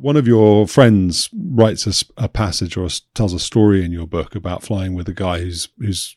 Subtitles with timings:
[0.00, 4.34] One of your friends writes a, a, passage or tells a story in your book
[4.34, 6.16] about flying with a guy who's who's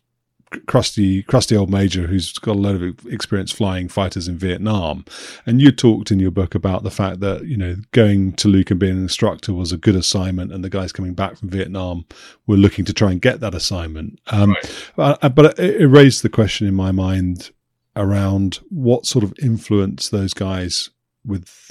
[0.68, 5.04] crusty crusty old major who's got a lot of experience flying fighters in Vietnam
[5.48, 8.70] and you talked in your book about the fact that you know going to Luke
[8.70, 12.06] and being an instructor was a good assignment and the guys coming back from Vietnam
[12.46, 14.56] were looking to try and get that assignment um,
[14.96, 15.18] right.
[15.24, 17.52] uh, but it, it raised the question in my mind
[17.96, 20.92] around what sort of influence those guys
[21.26, 21.63] with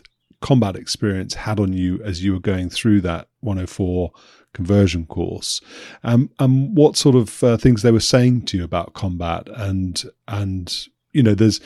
[0.43, 4.13] combat experience had on you as you were going through that 104
[4.53, 5.61] conversion course.
[6.05, 10.03] Um, and what sort of uh, things they were saying to you about combat and
[10.29, 11.61] and you know there's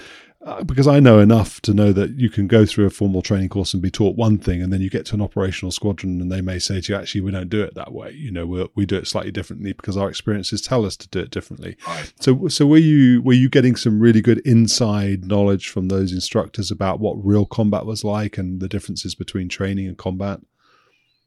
[0.47, 3.49] uh, because I know enough to know that you can go through a formal training
[3.49, 6.31] course and be taught one thing, and then you get to an operational squadron, and
[6.31, 8.13] they may say to you, "Actually, we don't do it that way.
[8.13, 11.19] You know, we we do it slightly differently because our experiences tell us to do
[11.19, 12.13] it differently." Right.
[12.21, 16.71] So, so were you were you getting some really good inside knowledge from those instructors
[16.71, 20.39] about what real combat was like and the differences between training and combat?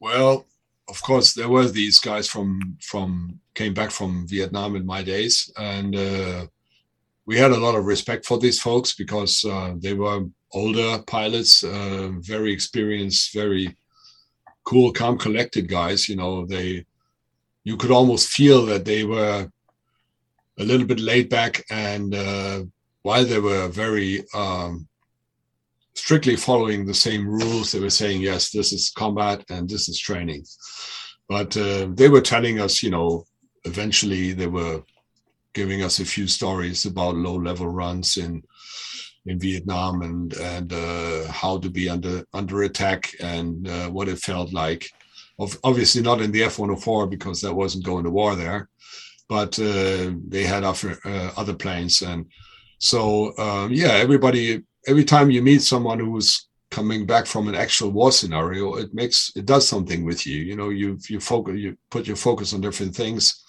[0.00, 0.46] Well,
[0.88, 5.52] of course, there were these guys from from came back from Vietnam in my days,
[5.58, 5.94] and.
[5.94, 6.46] Uh,
[7.30, 11.62] we had a lot of respect for these folks because uh, they were older pilots,
[11.62, 13.76] uh, very experienced, very
[14.64, 16.08] cool, calm, collected guys.
[16.08, 16.84] You know, they
[17.62, 19.48] you could almost feel that they were
[20.58, 22.64] a little bit laid back, and uh,
[23.02, 24.88] while they were very um,
[25.94, 30.00] strictly following the same rules, they were saying, "Yes, this is combat and this is
[30.00, 30.44] training."
[31.28, 33.24] But uh, they were telling us, you know,
[33.64, 34.82] eventually they were
[35.54, 38.42] giving us a few stories about low level runs in
[39.26, 44.18] in Vietnam and and uh, how to be under under attack and uh, what it
[44.18, 44.90] felt like.
[45.64, 48.68] Obviously not in the F-104 because that wasn't going to war there,
[49.26, 52.26] but uh, they had other uh, other planes and
[52.78, 57.90] so um, yeah, everybody every time you meet someone who's coming back from an actual
[57.90, 60.38] war scenario, it makes it does something with you.
[60.38, 63.44] You know, you you focus you put your focus on different things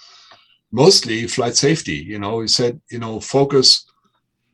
[0.71, 1.95] mostly flight safety.
[1.95, 3.85] You know, he said, you know, focus.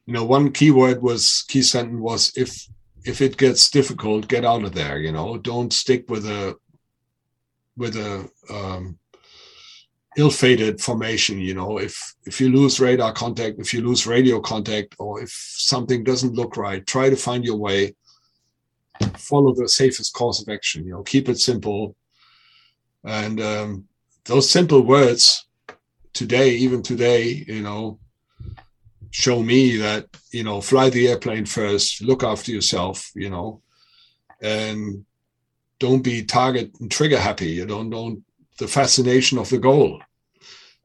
[0.06, 2.68] You know, one keyword was key sentence was if
[3.06, 5.00] if it gets difficult, get out of there.
[5.00, 6.56] You know, don't stick with a
[7.76, 8.98] with a um,
[10.18, 11.40] ill-fated formation.
[11.40, 15.30] You know, if if you lose radar contact, if you lose radio contact, or if
[15.30, 17.96] something doesn't look right, try to find your way.
[19.16, 20.86] Follow the safest course of action.
[20.86, 21.96] You know, keep it simple.
[23.04, 23.88] And um,
[24.26, 25.47] those simple words
[26.18, 28.00] today, even today, you know,
[29.12, 33.62] show me that, you know, fly the airplane first, look after yourself, you know,
[34.42, 35.06] and
[35.80, 37.52] don't be target and trigger happy.
[37.52, 38.24] You don't, don't,
[38.58, 40.02] the fascination of the goal.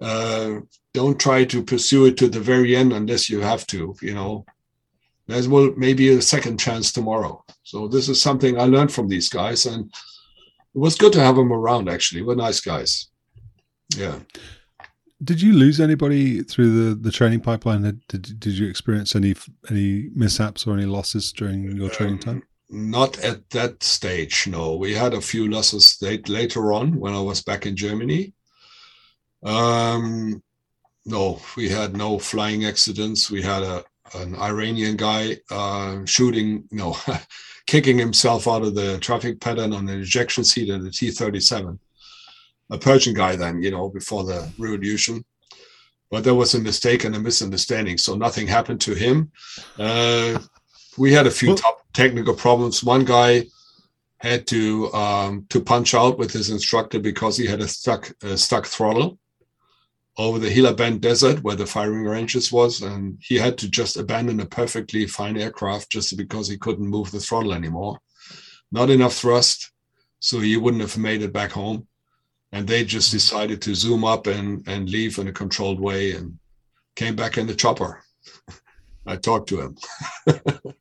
[0.01, 0.61] Uh,
[0.93, 4.45] don't try to pursue it to the very end unless you have to, you know.
[5.29, 7.45] There's well maybe a second chance tomorrow.
[7.63, 9.85] So this is something I learned from these guys, and
[10.75, 11.89] it was good to have them around.
[11.89, 13.09] Actually, we're nice guys.
[13.97, 14.19] Yeah.
[15.23, 17.83] Did you lose anybody through the, the training pipeline?
[17.83, 19.35] Did, did you experience any
[19.71, 22.43] any mishaps or any losses during your training time?
[22.71, 24.77] Um, not at that stage, no.
[24.77, 28.33] We had a few losses late, later on when I was back in Germany.
[29.43, 30.43] Um,
[31.05, 33.31] no, we had no flying accidents.
[33.31, 33.85] We had a
[34.15, 36.97] an Iranian guy uh, shooting, no,
[37.67, 41.79] kicking himself out of the traffic pattern on the ejection seat in the T-37
[42.71, 45.25] a Persian guy then, you know, before the revolution.
[46.11, 49.33] But there was a mistake and a misunderstanding, so nothing happened to him.
[49.79, 50.39] Uh,
[50.99, 52.85] we had a few top technical problems.
[52.85, 53.47] One guy
[54.19, 58.37] had to um, to punch out with his instructor because he had a stuck a
[58.37, 59.19] stuck throttle
[60.19, 63.97] over the Gila Bend Desert where the firing ranges was, and he had to just
[63.97, 67.99] abandon a perfectly fine aircraft just because he couldn't move the throttle anymore.
[68.71, 69.73] Not enough thrust,
[70.21, 71.87] so he wouldn't have made it back home.
[72.53, 76.39] And they just decided to zoom up and and leave in a controlled way and
[76.97, 78.03] came back in the chopper.
[79.07, 79.77] I talked to him.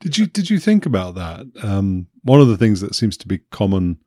[0.00, 1.46] Did you did you think about that?
[1.62, 3.98] Um, one of the things that seems to be common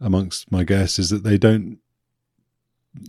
[0.00, 1.78] amongst my guests is that they don't,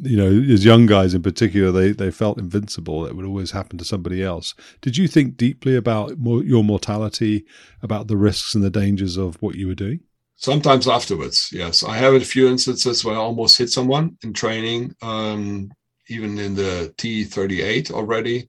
[0.02, 3.06] you know, as young guys in particular, they they felt invincible.
[3.06, 4.54] It would always happen to somebody else.
[4.82, 7.46] Did you think deeply about more, your mortality,
[7.82, 10.02] about the risks and the dangers of what you were doing?
[10.40, 11.84] Sometimes afterwards, yes.
[11.84, 15.72] I have a few instances where I almost hit someone in training, um,
[16.10, 18.48] even in the T thirty eight already,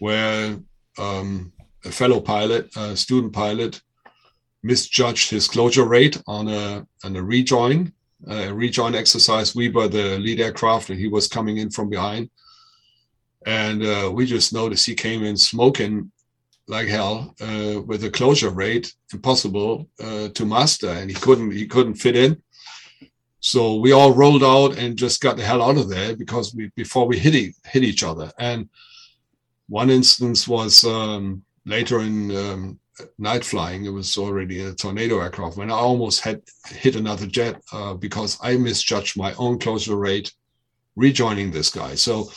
[0.00, 0.58] where
[0.98, 1.52] um,
[1.84, 3.80] a fellow pilot, a student pilot,
[4.64, 7.92] misjudged his closure rate on a on a rejoin,
[8.26, 9.54] a rejoin exercise.
[9.54, 12.30] We were the lead aircraft, and he was coming in from behind,
[13.46, 16.10] and uh, we just noticed he came in smoking
[16.70, 21.66] like hell uh, with a closure rate impossible uh, to master, and he couldn't he
[21.66, 22.40] couldn't fit in.
[23.40, 26.70] So we all rolled out and just got the hell out of there because we
[26.76, 28.30] before we hit hit each other.
[28.38, 28.68] And
[29.68, 32.80] one instance was um, later in um,
[33.18, 37.60] night flying, it was already a tornado aircraft when I almost had hit another jet
[37.72, 40.32] uh, because I misjudged my own closure rate
[40.96, 41.94] rejoining this guy.
[41.94, 42.30] So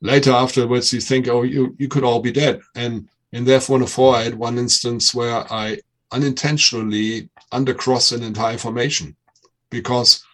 [0.00, 2.60] later afterwards, you think, oh, you, you could all be dead.
[2.74, 5.78] And in the F-104, I had one instance where I
[6.12, 9.14] unintentionally undercrossed an entire formation
[9.70, 10.24] because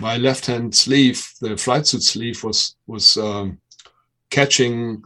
[0.00, 3.58] my left-hand sleeve, the flight suit sleeve, was was um,
[4.30, 5.02] catching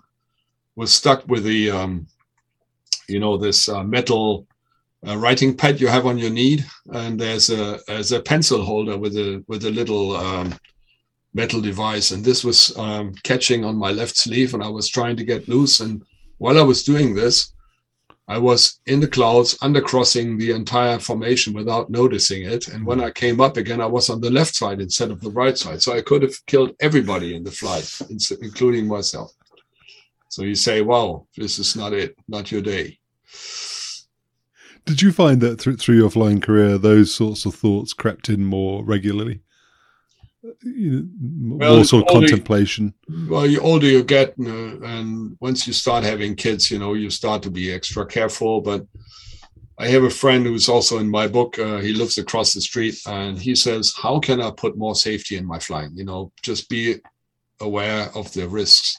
[0.76, 2.06] was stuck with the, um,
[3.08, 4.46] you know, this uh, metal
[5.06, 6.60] uh, writing pad you have on your knee,
[6.92, 10.54] and there's a there's a pencil holder with a with a little um,
[11.34, 15.16] metal device, and this was um, catching on my left sleeve, and I was trying
[15.16, 16.02] to get loose, and
[16.38, 17.52] while I was doing this,
[18.28, 22.68] I was in the clouds, undercrossing the entire formation without noticing it.
[22.68, 25.30] And when I came up again, I was on the left side instead of the
[25.30, 25.80] right side.
[25.80, 27.90] So I could have killed everybody in the flight,
[28.42, 29.32] including myself.
[30.28, 32.98] So you say, "Wow, this is not it, not your day."
[34.84, 38.44] Did you find that through through your flying career, those sorts of thoughts crept in
[38.44, 39.40] more regularly?
[40.62, 42.94] You know, well, more sort of contemplation.
[43.28, 47.10] Well, the older you get, uh, and once you start having kids, you know, you
[47.10, 48.60] start to be extra careful.
[48.60, 48.86] But
[49.78, 51.58] I have a friend who's also in my book.
[51.58, 55.36] Uh, he lives across the street, and he says, "How can I put more safety
[55.36, 55.92] in my flying?
[55.94, 56.96] You know, just be
[57.60, 58.98] aware of the risks."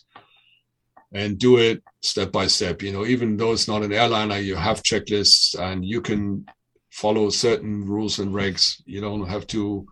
[1.11, 2.81] and do it step by step.
[2.81, 6.45] You know, even though it's not an airliner, you have checklists and you can
[6.91, 8.81] follow certain rules and regs.
[8.85, 9.87] You don't have to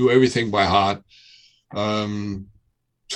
[0.00, 0.98] do everything by heart.
[1.74, 2.46] Um,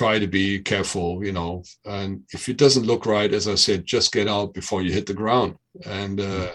[0.00, 3.86] try to be careful, you know, and if it doesn't look right, as I said,
[3.86, 5.56] just get out before you hit the ground.
[5.86, 6.50] And uh,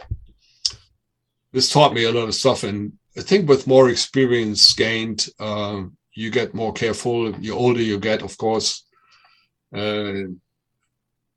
[1.53, 2.63] this taught me a lot of stuff.
[2.63, 7.31] And I think with more experience gained, um, you get more careful.
[7.31, 8.85] The older you get, of course,
[9.73, 10.23] uh,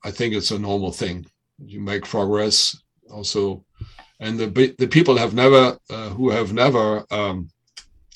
[0.04, 1.26] I think it's a normal thing.
[1.64, 2.76] You make progress
[3.08, 3.64] also,
[4.18, 4.48] and the
[4.78, 7.48] the people have never uh, who have never um,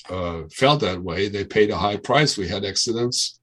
[0.09, 1.29] uh, felt that way.
[1.29, 2.37] They paid a high price.
[2.37, 3.39] We had accidents.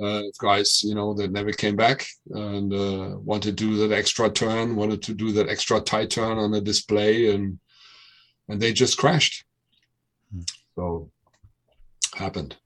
[0.00, 4.30] Uh, guys, you know, that never came back and uh, wanted to do that extra
[4.30, 7.58] turn, wanted to do that extra tight turn on the display, and
[8.48, 9.44] and they just crashed.
[10.32, 10.42] Hmm.
[10.76, 11.10] So
[12.14, 12.56] happened.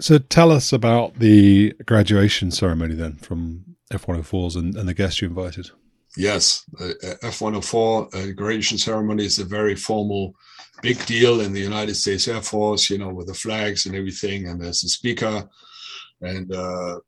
[0.00, 5.28] So tell us about the graduation ceremony then from F104s and, and the guests you
[5.28, 5.70] invited.
[6.16, 6.92] Yes, uh,
[7.22, 10.34] F104 uh, graduation ceremony is a very formal,
[10.82, 12.90] big deal in the United States Air Force.
[12.90, 15.48] You know, with the flags and everything, and there's a speaker,
[16.20, 16.98] and uh,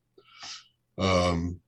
[0.96, 1.60] um,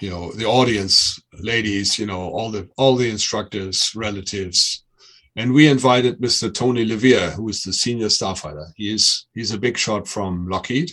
[0.00, 1.98] you know the audience, ladies.
[1.98, 4.84] You know, all the all the instructors, relatives,
[5.34, 6.54] and we invited Mr.
[6.54, 8.66] Tony LeVier, who is the senior starfighter.
[8.76, 10.92] He is he's a big shot from Lockheed,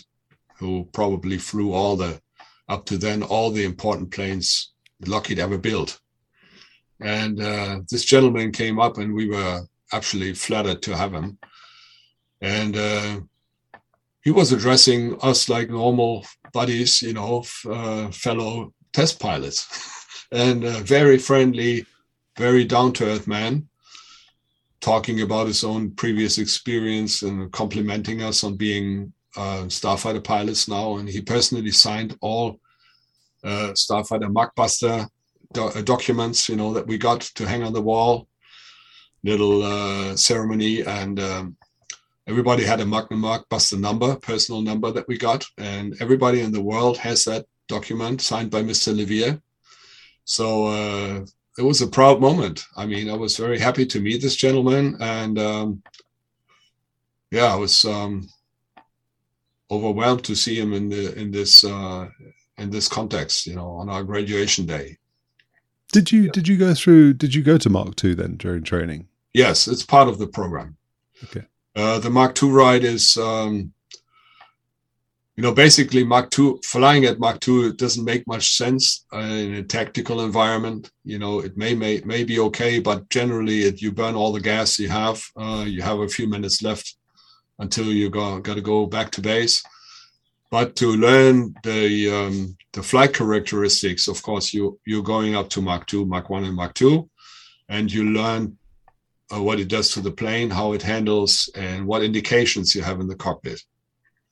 [0.58, 2.20] who probably flew all the
[2.68, 4.72] up to then all the important planes
[5.06, 6.00] Lockheed ever built.
[7.00, 9.62] And uh, this gentleman came up, and we were
[9.92, 11.38] absolutely flattered to have him.
[12.40, 13.20] And uh,
[14.22, 19.66] he was addressing us like normal buddies, you know, uh, fellow test pilots,
[20.32, 21.86] and very friendly,
[22.36, 23.68] very down to earth man
[24.80, 30.96] talking about his own previous experience and complimenting us on being uh, starfighter pilots now.
[30.96, 32.60] And he personally signed all
[33.48, 35.08] uh, starfighter Machbuster
[35.52, 38.28] do- uh, documents, you know, that we got to hang on the wall,
[39.24, 41.56] little uh, ceremony, and um,
[42.26, 43.24] everybody had a Magnum
[43.80, 48.50] number, personal number that we got, and everybody in the world has that document signed
[48.50, 48.94] by Mr.
[48.94, 49.40] LeVier.
[50.24, 51.24] So uh,
[51.58, 52.64] it was a proud moment.
[52.76, 55.82] I mean, I was very happy to meet this gentleman, and um,
[57.30, 58.28] yeah, I was um,
[59.70, 62.08] overwhelmed to see him in the in this uh,
[62.58, 63.46] in this context.
[63.46, 64.98] You know, on our graduation day.
[65.92, 66.30] Did you yeah.
[66.32, 67.14] did you go through?
[67.14, 69.08] Did you go to Mach 2 then during training?
[69.32, 70.76] Yes, it's part of the program.
[71.24, 71.44] Okay.
[71.74, 73.72] Uh, the Mach 2 ride is, um,
[75.36, 79.18] you know, basically Mach 2 flying at Mach 2 It doesn't make much sense uh,
[79.18, 80.90] in a tactical environment.
[81.04, 84.40] You know, it may may may be okay, but generally, it, you burn all the
[84.40, 85.22] gas you have.
[85.36, 86.96] Uh, you have a few minutes left
[87.58, 89.62] until you go got to go back to base.
[90.50, 95.62] But to learn the um, the flight characteristics, of course, you you're going up to
[95.62, 97.08] Mach 2, Mach 1, and Mach 2,
[97.68, 98.56] and you learn
[99.34, 103.00] uh, what it does to the plane, how it handles, and what indications you have
[103.00, 103.62] in the cockpit.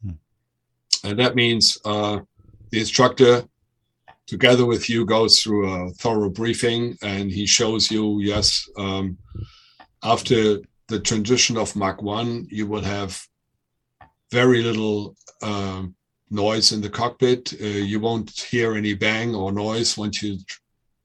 [0.03, 0.13] Hmm.
[1.05, 2.21] And that means uh,
[2.71, 3.45] the instructor,
[4.27, 9.19] together with you, goes through a thorough briefing, and he shows you, yes, um,
[10.03, 13.21] after the transition of Mach 1, you will have
[14.31, 15.95] very little um,
[16.31, 17.53] noise in the cockpit.
[17.61, 20.39] Uh, you won't hear any bang or noise once you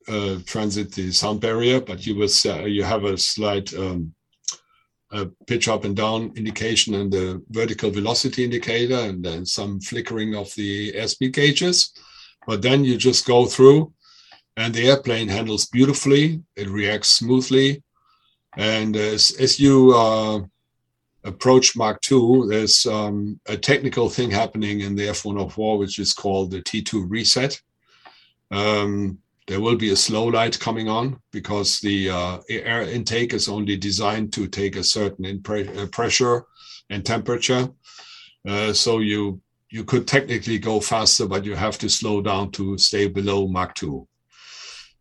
[0.08, 4.14] uh, transit the sound barrier, but you will uh, you have a slight um,
[5.46, 10.54] pitch up and down indication and the vertical velocity indicator, and then some flickering of
[10.56, 11.94] the airspeed gauges.
[12.48, 13.94] But then you just go through,
[14.58, 16.42] and the airplane handles beautifully.
[16.56, 17.84] It reacts smoothly,
[18.58, 20.40] and as, as you uh,
[21.24, 26.52] approach Mach 2, there's um, a technical thing happening in the F104, which is called
[26.52, 27.62] the T2 reset.
[28.50, 33.50] Um, there will be a slow light coming on because the uh, air intake is
[33.50, 36.46] only designed to take a certain pre- uh, pressure
[36.90, 37.70] and temperature.
[38.48, 42.78] Uh, so you you could technically go faster, but you have to slow down to
[42.78, 44.06] stay below Mach 2.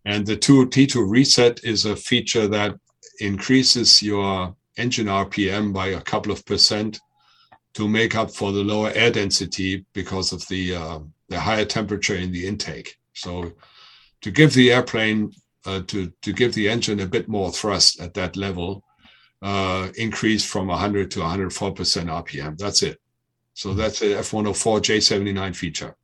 [0.05, 2.77] And the two T2 reset is a feature that
[3.19, 7.01] increases your engine RPM by a couple of percent
[7.75, 10.99] to make up for the lower air density because of the uh,
[11.29, 12.97] the higher temperature in the intake.
[13.15, 13.53] So
[14.23, 15.33] to give the airplane
[15.67, 18.83] uh, to to give the engine a bit more thrust at that level,
[19.43, 22.59] uh, increase from 100 to 104 percent RPM.
[22.59, 22.99] That's it.
[23.55, 25.97] So that's the F104 J79 feature.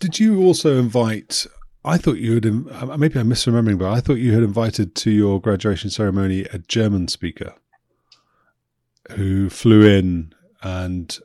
[0.00, 1.46] Did you also invite
[1.84, 5.10] I thought you had, uh, maybe I'm misremembering, but I thought you had invited to
[5.10, 7.54] your graduation ceremony a German speaker
[9.16, 11.18] who flew in and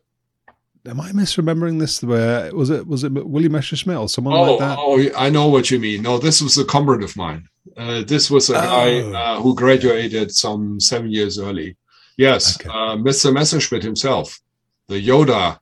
[0.87, 2.01] am I misremembering this?
[2.01, 2.87] Where was it?
[2.87, 4.77] Was it Willy Messerschmitt or someone oh, like that?
[4.79, 6.01] Oh, I know what you mean.
[6.01, 7.47] No, this was a comrade of mine.
[7.75, 8.61] Uh, this was a oh.
[8.61, 11.75] guy uh, who graduated some seven years early.
[12.17, 12.69] Yes, okay.
[12.69, 13.31] uh, Mr.
[13.31, 14.39] Messerschmitt himself,
[14.87, 15.59] the Yoda,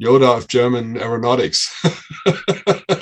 [0.00, 1.74] Yoda of German aeronautics.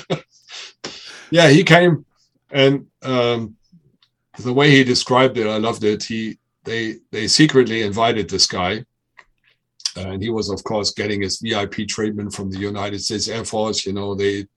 [1.31, 2.05] yeah, he came
[2.51, 3.55] and um,
[4.39, 6.03] the way he described it, I loved it.
[6.03, 8.85] He they they secretly invited this guy,
[9.95, 13.85] and he was of course getting his VIP treatment from the United States Air Force.
[13.85, 14.47] You know, they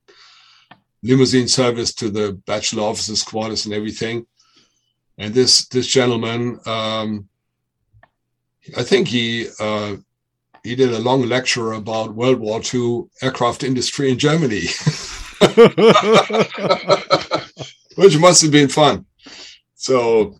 [1.03, 4.25] limousine service to the bachelor officers' quarters and everything.
[5.17, 7.27] And this this gentleman, um,
[8.77, 9.97] I think he uh,
[10.63, 14.63] he did a long lecture about World War II aircraft industry in Germany.
[17.95, 19.05] which must have been fun.
[19.75, 20.35] So,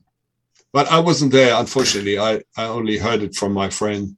[0.72, 2.20] but I wasn't there, unfortunately.
[2.20, 4.16] I, I only heard it from my friend.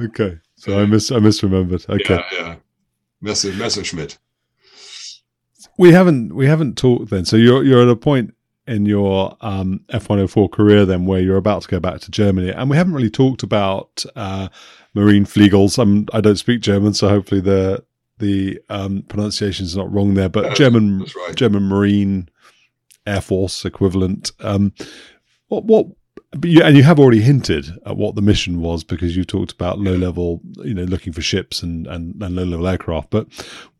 [0.00, 0.38] Okay.
[0.56, 1.88] So I mis I misremembered.
[1.88, 2.14] Okay.
[2.14, 2.56] Yeah, yeah.
[3.20, 4.18] Messer, Messerschmitt.
[5.78, 7.24] We haven't we haven't talked then.
[7.24, 8.34] So you're you're at a point
[8.66, 12.70] in your um, F104 career then where you're about to go back to Germany, and
[12.70, 14.48] we haven't really talked about uh,
[14.94, 15.78] Marine Fliegels.
[15.78, 17.84] I'm, I don't speak German, so hopefully the
[18.18, 21.34] the um, pronunciation is not wrong there, but German right.
[21.34, 22.28] German Marine
[23.06, 24.32] Air Force equivalent.
[24.40, 24.72] Um,
[25.48, 25.86] what what?
[26.32, 29.52] But you, and you have already hinted at what the mission was because you talked
[29.52, 33.10] about low level, you know, looking for ships and, and, and low level aircraft.
[33.10, 33.28] But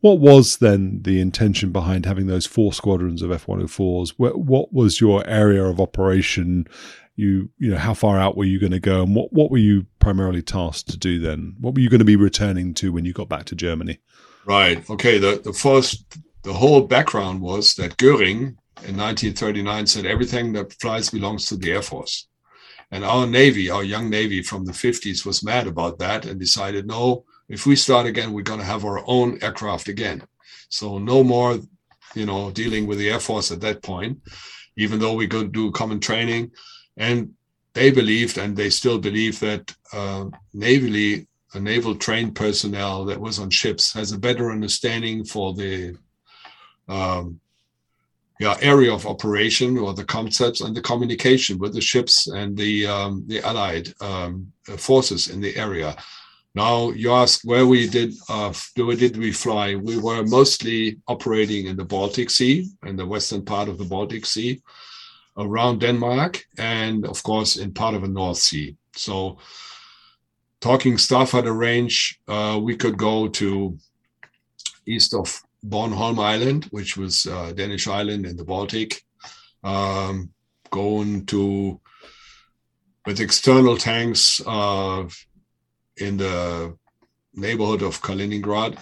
[0.00, 4.14] what was then the intention behind having those four squadrons of F 104s?
[4.16, 6.66] What, what was your area of operation?
[7.17, 9.59] You, you know, how far out were you going to go and what, what were
[9.59, 11.57] you primarily tasked to do then?
[11.61, 13.99] What were you going to be returning to when you got back to Germany?
[14.45, 14.89] Right.
[14.89, 15.19] Okay.
[15.19, 21.11] The, the first, the whole background was that Goering in 1939 said everything that flies
[21.11, 22.29] belongs to the Air Force.
[22.91, 26.87] And our Navy, our young Navy from the 50s, was mad about that and decided
[26.87, 30.23] no, if we start again, we're going to have our own aircraft again.
[30.69, 31.59] So no more
[32.17, 34.19] you know, dealing with the Air Force at that point,
[34.77, 36.51] even though we could do common training.
[36.97, 37.35] And
[37.75, 43.38] they believed, and they still believe, that uh, navally, a naval trained personnel that was
[43.38, 45.97] on ships has a better understanding for the
[46.88, 47.41] um,
[48.38, 52.87] yeah, area of operation or the concepts and the communication with the ships and the
[52.87, 55.97] um, the allied um, forces in the area.
[56.55, 59.75] Now you ask where we did uh, where did we fly?
[59.75, 64.26] We were mostly operating in the Baltic Sea in the western part of the Baltic
[64.26, 64.61] Sea,
[65.37, 68.76] around Denmark, and of course in part of the North Sea.
[68.95, 69.38] So,
[70.61, 73.78] talking Starfighter range, uh, we could go to
[74.87, 79.02] east of Bornholm Island, which was uh, Danish island in the Baltic,
[79.62, 80.31] um,
[80.71, 81.81] going to
[83.05, 85.05] with external tanks uh,
[85.99, 86.76] in the
[87.35, 88.78] neighborhood of Kaliningrad,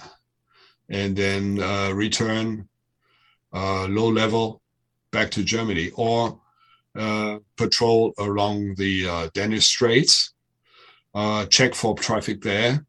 [0.88, 2.68] and then uh, return
[3.52, 4.62] uh, low level
[5.10, 6.40] back to Germany, or
[6.98, 10.34] uh, patrol along the uh, Danish Straits,
[11.50, 12.86] check for traffic there,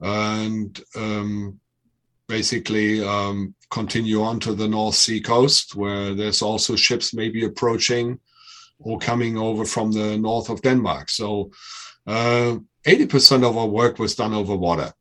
[0.00, 1.60] and um,
[2.28, 8.18] basically um, continue on to the North Sea coast, where there's also ships maybe approaching
[8.78, 11.08] or coming over from the north of Denmark.
[11.10, 11.50] So
[12.06, 14.92] uh, 80% of our work was done over water.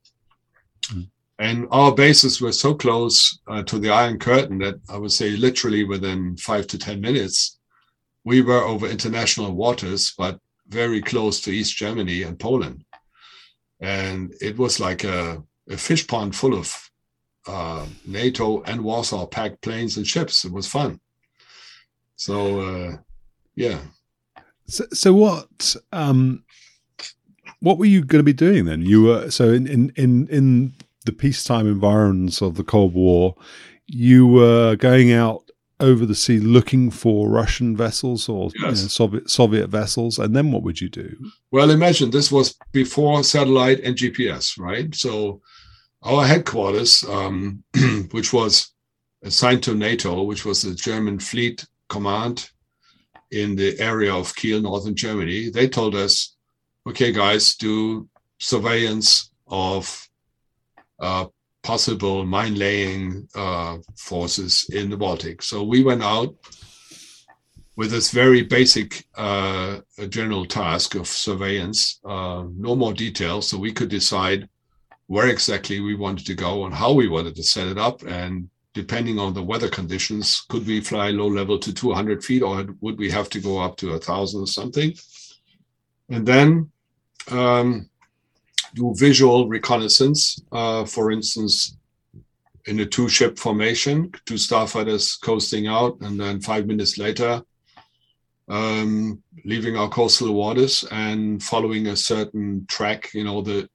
[0.93, 1.09] Mm.
[1.39, 5.31] And our bases were so close uh, to the Iron Curtain that I would say
[5.31, 7.59] literally within five to 10 minutes,
[8.23, 12.83] we were over international waters, but very close to East Germany and Poland.
[13.79, 16.89] And it was like a, a fish pond full of
[17.47, 20.45] uh, NATO and Warsaw Pact planes and ships.
[20.45, 20.99] It was fun.
[22.15, 22.97] So, uh,
[23.55, 23.79] yeah.
[24.67, 25.75] So, so what?
[25.91, 26.43] Um,
[27.59, 28.83] what were you going to be doing then?
[28.83, 30.73] You were so in in in in
[31.05, 33.35] the peacetime environs of the Cold War.
[33.87, 35.50] You were going out
[35.81, 38.55] over the sea looking for Russian vessels or yes.
[38.55, 41.15] you know, Soviet Soviet vessels, and then what would you do?
[41.51, 44.93] Well, imagine this was before satellite and GPS, right?
[44.95, 45.41] So
[46.03, 47.63] our headquarters, um,
[48.11, 48.71] which was
[49.23, 52.49] assigned to NATO, which was the German Fleet Command
[53.31, 56.35] in the area of Kiel, northern Germany, they told us,
[56.87, 58.07] okay, guys, do
[58.39, 60.09] surveillance of
[60.99, 61.25] uh,
[61.63, 65.41] possible mine laying uh, forces in the Baltic.
[65.41, 66.35] So we went out
[67.75, 73.71] with this very basic uh, general task of surveillance, uh, no more details, so we
[73.71, 74.47] could decide
[75.07, 78.01] where exactly we wanted to go and how we wanted to set it up.
[78.03, 82.65] And depending on the weather conditions, could we fly low level to 200 feet or
[82.81, 84.93] would we have to go up to a thousand or something?
[86.09, 86.71] And then
[87.29, 87.89] um,
[88.75, 91.77] do visual reconnaissance, uh, for instance,
[92.65, 97.41] in a two ship formation, two starfighters coasting out, and then five minutes later,
[98.49, 103.67] um, leaving our coastal waters and following a certain track, you know, the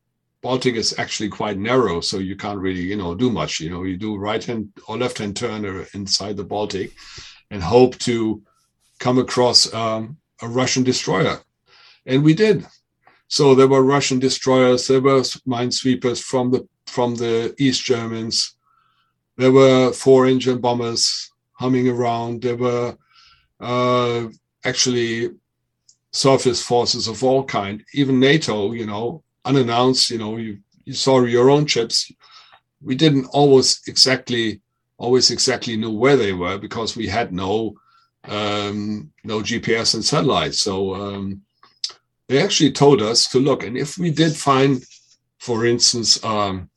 [0.43, 3.59] Baltic is actually quite narrow, so you can't really, you know, do much.
[3.59, 6.93] You know, you do right hand or left hand turn inside the Baltic,
[7.51, 8.43] and hope to
[9.01, 11.41] come across um, a Russian destroyer,
[12.05, 12.65] and we did.
[13.29, 18.57] So there were Russian destroyers, there were minesweepers from the from the East Germans,
[19.37, 22.43] there were four engine bombers humming around.
[22.43, 22.97] There were
[23.61, 24.29] uh,
[24.65, 25.31] actually
[26.12, 30.11] surface forces of all kind, even NATO, you know, unannounced.
[30.11, 32.11] You know, you, you saw your own chips.
[32.81, 34.61] We didn't always exactly
[34.99, 37.75] always exactly know where they were because we had no
[38.25, 40.61] um, no GPS and satellites.
[40.62, 41.43] So um,
[42.29, 44.85] they actually told us to look, and if we did find,
[45.39, 46.69] for instance, um,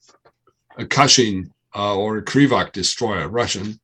[0.78, 3.80] a Kashin uh, or a Krivak destroyer, Russian,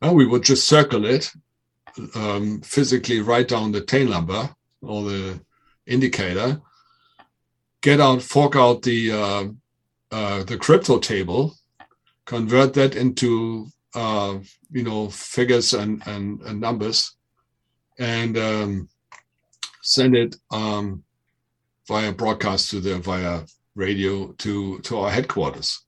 [0.00, 1.32] well, we would just circle it,
[2.14, 5.40] um, physically write down the tail number or the
[5.86, 6.60] indicator,
[7.80, 9.44] get out, fork out the uh,
[10.10, 11.54] uh, the crypto table,
[12.24, 14.38] convert that into uh,
[14.70, 17.16] you know figures and, and, and numbers,
[17.98, 18.88] and um,
[19.84, 21.04] send it um,
[21.86, 23.42] via broadcast to the via
[23.74, 25.84] radio to to our headquarters,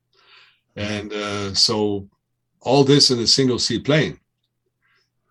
[0.76, 2.08] and uh, so
[2.60, 4.18] all this in a single seat plane,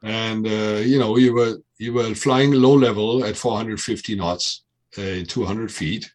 [0.03, 4.63] and uh, you know you were you were flying low level at 450 knots,
[4.97, 6.11] uh, 200 feet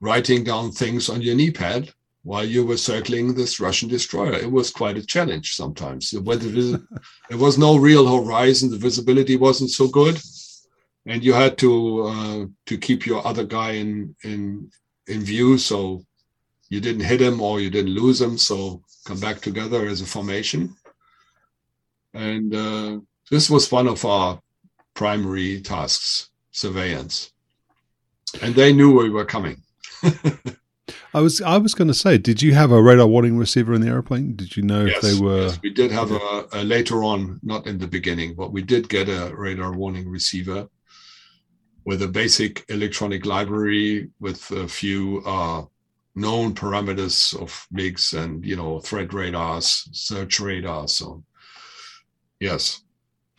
[0.00, 4.34] writing down things on your knee pad while you were circling this Russian destroyer.
[4.34, 6.12] It was quite a challenge sometimes.
[6.12, 6.48] Whether
[7.28, 10.20] there was no real horizon, the visibility wasn't so good,
[11.08, 14.70] and you had to uh, to keep your other guy in in
[15.06, 15.58] in view.
[15.58, 16.04] So
[16.68, 20.06] you didn't hit him or you didn't lose him so come back together as a
[20.06, 20.76] formation.
[22.12, 24.40] And uh, this was one of our
[24.94, 27.32] primary tasks, surveillance.
[28.42, 29.62] And they knew we were coming.
[31.14, 33.80] I was I was going to say, did you have a radar warning receiver in
[33.80, 34.36] the airplane?
[34.36, 35.46] Did you know yes, if they were?
[35.46, 38.90] Yes, we did have a, a, later on, not in the beginning, but we did
[38.90, 40.68] get a radar warning receiver
[41.88, 45.64] with a basic electronic library with a few uh,
[46.14, 50.96] known parameters of MIGs and you know threat radars, search radars.
[50.96, 51.24] So
[52.40, 52.82] yes,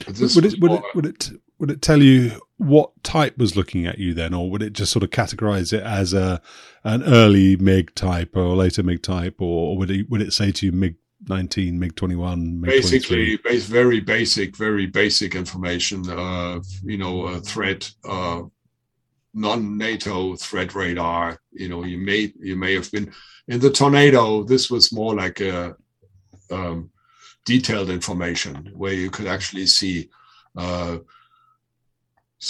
[0.07, 3.99] would it, would, it, would it would it tell you what type was looking at
[3.99, 6.41] you then, or would it just sort of categorize it as a
[6.83, 10.65] an early MiG type or later MiG type, or, would it would it say to
[10.65, 10.95] you MiG
[11.27, 16.09] 19, MiG 21, MiG basically very basic, very basic information.
[16.09, 18.41] Uh, you know, a threat, uh,
[19.33, 21.41] non-NATO threat radar.
[21.51, 23.11] You know, you may you may have been
[23.47, 24.43] in the tornado.
[24.43, 25.75] This was more like a
[26.51, 26.89] um,
[27.45, 30.09] detailed information where you could actually see.
[30.57, 30.99] Uh,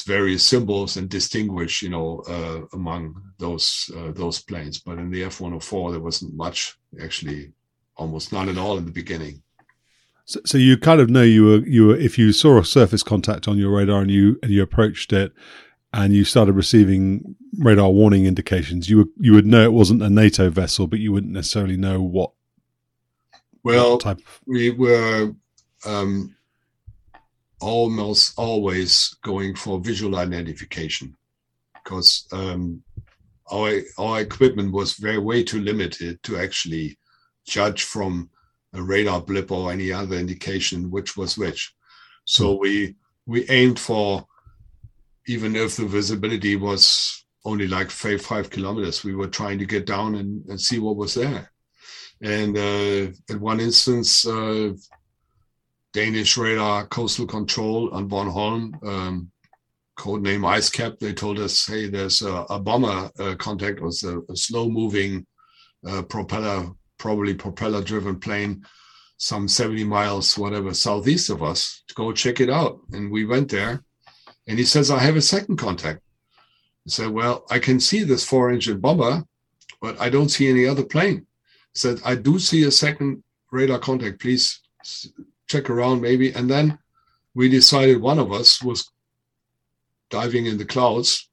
[0.05, 4.79] various symbols and distinguish, you know, uh, among those uh, those planes.
[4.79, 7.53] But in the F-104, there wasn't much, actually,
[7.99, 9.43] almost none at all in the beginning.
[10.25, 13.03] So, so you kind of know you were you were if you saw a surface
[13.03, 15.33] contact on your radar and you and you approached it
[15.91, 20.09] and you started receiving radar warning indications, you would you would know it wasn't a
[20.09, 22.31] NATO vessel, but you wouldn't necessarily know what.
[23.63, 24.21] Well, what type.
[24.45, 25.33] we were
[25.85, 26.35] um,
[27.59, 31.17] almost always going for visual identification
[31.73, 32.83] because um,
[33.51, 36.98] our our equipment was very way too limited to actually
[37.45, 38.29] judge from
[38.73, 41.73] a radar blip or any other indication which was which.
[42.25, 42.61] So hmm.
[42.61, 44.25] we we aimed for
[45.27, 49.85] even if the visibility was only like five five kilometers, we were trying to get
[49.85, 51.51] down and, and see what was there.
[52.21, 54.73] And uh, at one instance, uh,
[55.93, 59.31] Danish radar coastal control on Bornholm, um,
[59.97, 60.99] codename Icecap.
[60.99, 65.25] They told us, hey, there's a, a bomber uh, contact, was a, a slow moving
[65.87, 66.69] uh, propeller,
[66.99, 68.63] probably propeller driven plane,
[69.17, 71.83] some 70 miles, whatever, southeast of us.
[71.87, 72.79] To go check it out.
[72.91, 73.83] And we went there.
[74.47, 76.01] And he says, I have a second contact.
[76.87, 79.23] I said, Well, I can see this four engine bomber,
[79.81, 81.25] but I don't see any other plane.
[81.73, 84.21] He said, I do see a second radar contact.
[84.21, 84.59] Please
[85.47, 86.31] check around maybe.
[86.31, 86.77] And then
[87.33, 88.91] we decided one of us was
[90.09, 91.28] diving in the clouds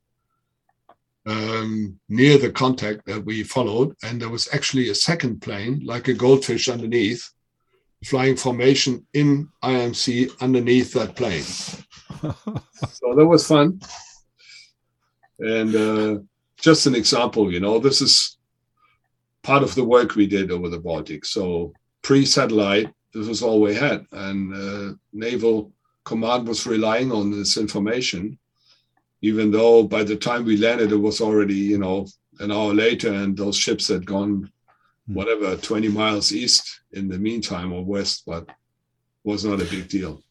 [1.27, 3.97] um, near the contact that we followed.
[4.03, 7.29] And there was actually a second plane, like a goldfish underneath,
[8.05, 11.43] flying formation in IMC underneath that plane.
[11.43, 13.81] so that was fun.
[15.41, 16.21] And uh,
[16.57, 18.39] just an example, you know, this is
[19.43, 21.25] part of the work we did over the Baltic.
[21.25, 24.07] So pre satellite, this was all we had.
[24.12, 25.73] And uh, naval
[26.05, 28.39] command was relying on this information,
[29.27, 32.07] even though by the time we landed, it was already, you know,
[32.39, 34.51] an hour later and those ships had gone
[35.07, 35.15] hmm.
[35.15, 38.49] whatever 20 miles east in the meantime or west, but
[39.25, 40.23] was not a big deal.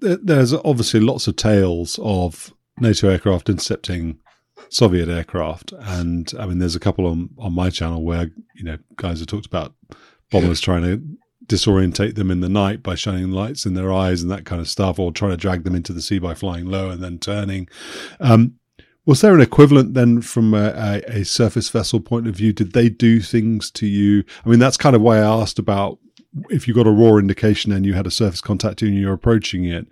[0.00, 4.18] There's obviously lots of tales of NATO aircraft intercepting
[4.68, 8.78] Soviet aircraft, and I mean, there's a couple on on my channel where you know
[8.96, 9.74] guys have talked about
[10.30, 10.64] bombers yeah.
[10.64, 11.02] trying to
[11.46, 14.68] disorientate them in the night by shining lights in their eyes and that kind of
[14.68, 17.68] stuff, or trying to drag them into the sea by flying low and then turning.
[18.20, 18.54] Um,
[19.04, 22.52] was there an equivalent then from a, a, surface vessel point of view?
[22.52, 24.22] Did they do things to you?
[24.44, 25.98] I mean, that's kind of why I asked about
[26.50, 29.64] if you got a raw indication and you had a surface contact and you're approaching
[29.64, 29.86] it,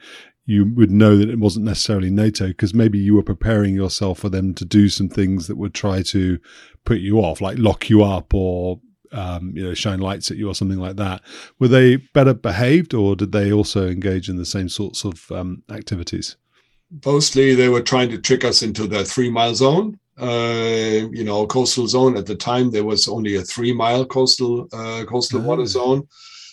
[0.47, 4.29] you would know that it wasn't necessarily NATO because maybe you were preparing yourself for
[4.29, 6.39] them to do some things that would try to
[6.85, 8.81] put you off, like lock you up or
[9.13, 11.23] um, you know, shine lights at you or something like that.
[11.59, 15.63] Were they better behaved, or did they also engage in the same sorts of um,
[15.71, 16.37] activities?
[17.05, 19.99] Mostly, they were trying to trick us into the three mile zone.
[20.19, 24.69] Uh, you know, coastal zone at the time there was only a three mile coastal
[24.73, 25.45] uh, coastal oh.
[25.45, 26.07] water zone.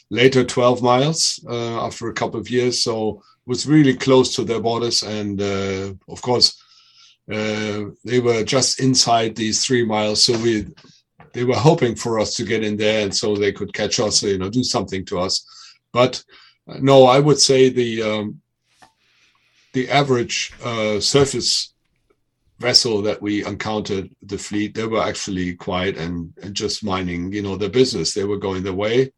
[0.10, 2.82] Later, twelve miles uh, after a couple of years.
[2.82, 6.62] So it was really close to their borders, and uh, of course.
[7.30, 10.66] Uh, they were just inside these three miles, so we
[11.38, 14.24] they were hoping for us to get in there and so they could catch us,
[14.24, 15.46] you know, do something to us.
[15.94, 16.24] But
[16.68, 18.42] uh, no, I would say the um,
[19.74, 21.76] the average uh, surface
[22.58, 27.44] vessel that we encountered the fleet, they were actually quiet and, and just minding, you
[27.44, 28.16] know, their business.
[28.16, 29.12] They were going their way.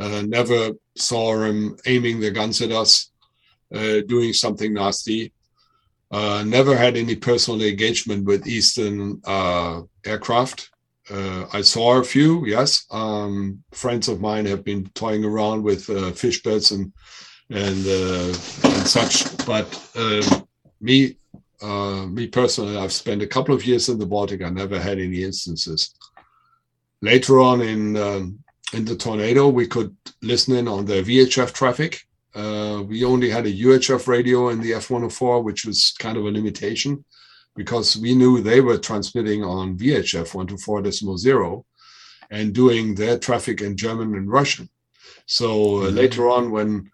[0.00, 3.10] Uh, never saw them aiming their guns at us,
[3.74, 5.34] uh, doing something nasty.
[6.10, 10.71] Uh, never had any personal engagement with Eastern uh, aircraft
[11.12, 12.46] uh, I saw a few.
[12.46, 16.92] Yes, um, friends of mine have been toying around with uh, Fishbeds and
[17.50, 18.28] and uh,
[18.76, 19.46] and such.
[19.46, 20.46] But um,
[20.80, 21.16] me,
[21.60, 24.42] uh, me personally, I've spent a couple of years in the Baltic.
[24.42, 25.94] I never had any instances.
[27.02, 28.38] Later on in um,
[28.72, 32.00] in the tornado, we could listen in on the VHF traffic.
[32.34, 36.30] Uh, we only had a UHF radio in the F104, which was kind of a
[36.30, 37.04] limitation
[37.54, 41.64] because we knew they were transmitting on VHF 124.0
[42.30, 44.68] and doing their traffic in German and Russian.
[45.26, 45.96] So uh, mm-hmm.
[45.96, 46.90] later on, when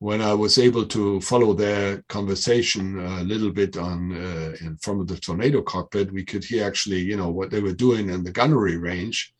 [0.00, 5.04] when I was able to follow their conversation a little bit on uh, in, from
[5.04, 8.30] the tornado cockpit, we could hear actually, you know, what they were doing in the
[8.30, 9.34] gunnery range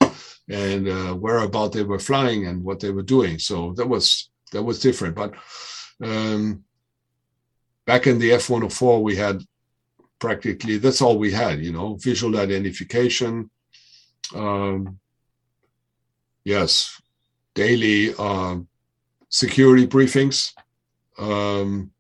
[0.49, 3.39] and uh, where about they were flying and what they were doing.
[3.39, 5.15] So that was that was different.
[5.15, 5.35] But
[6.03, 6.65] um,
[7.87, 9.43] back in the F-104, we had
[10.19, 13.51] practically that's all we had you know visual identification
[14.35, 14.99] um,
[16.45, 17.01] yes
[17.55, 18.57] daily uh,
[19.29, 20.53] security briefings
[21.19, 21.91] um,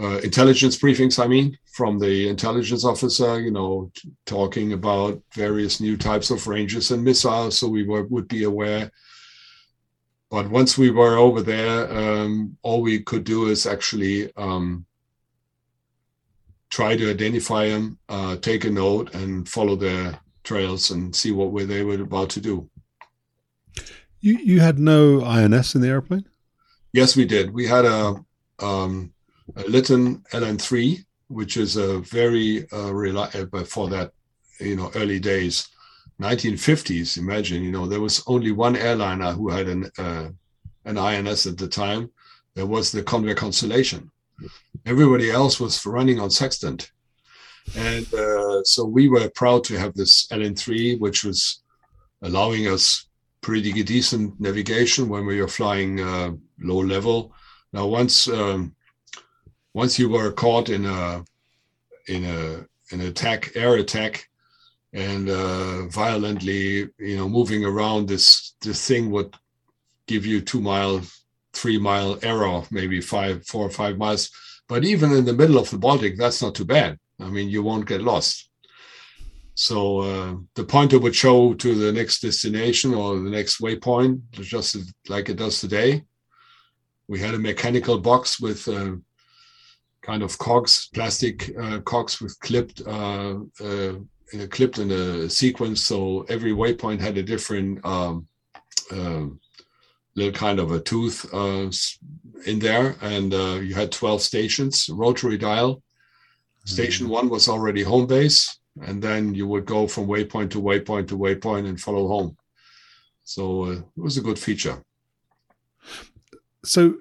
[0.00, 5.80] uh, intelligence briefings i mean from the intelligence officer you know t- talking about various
[5.80, 8.90] new types of ranges and missiles so we were, would be aware.
[10.28, 14.84] But once we were over there um, all we could do is actually um,
[16.70, 21.52] try to identify them, uh, take a note, and follow their trails and see what
[21.52, 22.68] were they were about to do.
[24.20, 26.26] You you had no INS in the airplane?
[26.92, 27.52] Yes, we did.
[27.52, 28.16] We had a,
[28.58, 29.12] um,
[29.56, 34.12] a Litton LN3, which is a very uh, reliable uh, for that
[34.58, 35.68] you know early days,
[36.20, 37.18] 1950s.
[37.18, 40.28] Imagine you know there was only one airliner who had an uh,
[40.84, 42.10] an INS at the time.
[42.54, 44.10] There was the Convair Constellation
[44.86, 46.90] Everybody else was running on Sextant.
[47.76, 51.62] And uh, so we were proud to have this LN3, which was
[52.22, 53.06] allowing us
[53.40, 57.32] pretty decent navigation when we were flying uh, low level.
[57.72, 58.74] Now, once um,
[59.74, 61.24] once you were caught in a
[62.08, 64.28] in a an attack, air attack,
[64.92, 69.34] and uh, violently, you know, moving around, this this thing would
[70.06, 71.02] give you two mile
[71.52, 74.30] three mile arrow, maybe five, four or five miles.
[74.68, 76.98] But even in the middle of the Baltic, that's not too bad.
[77.20, 78.50] I mean, you won't get lost.
[79.54, 84.76] So uh, the pointer would show to the next destination or the next waypoint, just
[85.08, 86.04] like it does today.
[87.08, 88.96] We had a mechanical box with uh,
[90.02, 93.94] kind of cogs, plastic uh, cogs with clipped, uh, uh,
[94.50, 95.82] clipped in a sequence.
[95.84, 98.28] So every waypoint had a different um,
[98.92, 99.40] um
[100.18, 101.70] little kind of a tooth uh,
[102.46, 105.82] in there, and uh, you had 12 stations, rotary dial.
[106.64, 107.14] Station mm-hmm.
[107.14, 111.18] one was already home base, and then you would go from waypoint to waypoint to
[111.18, 112.36] waypoint and follow home.
[113.24, 114.82] So uh, it was a good feature.
[116.64, 116.96] So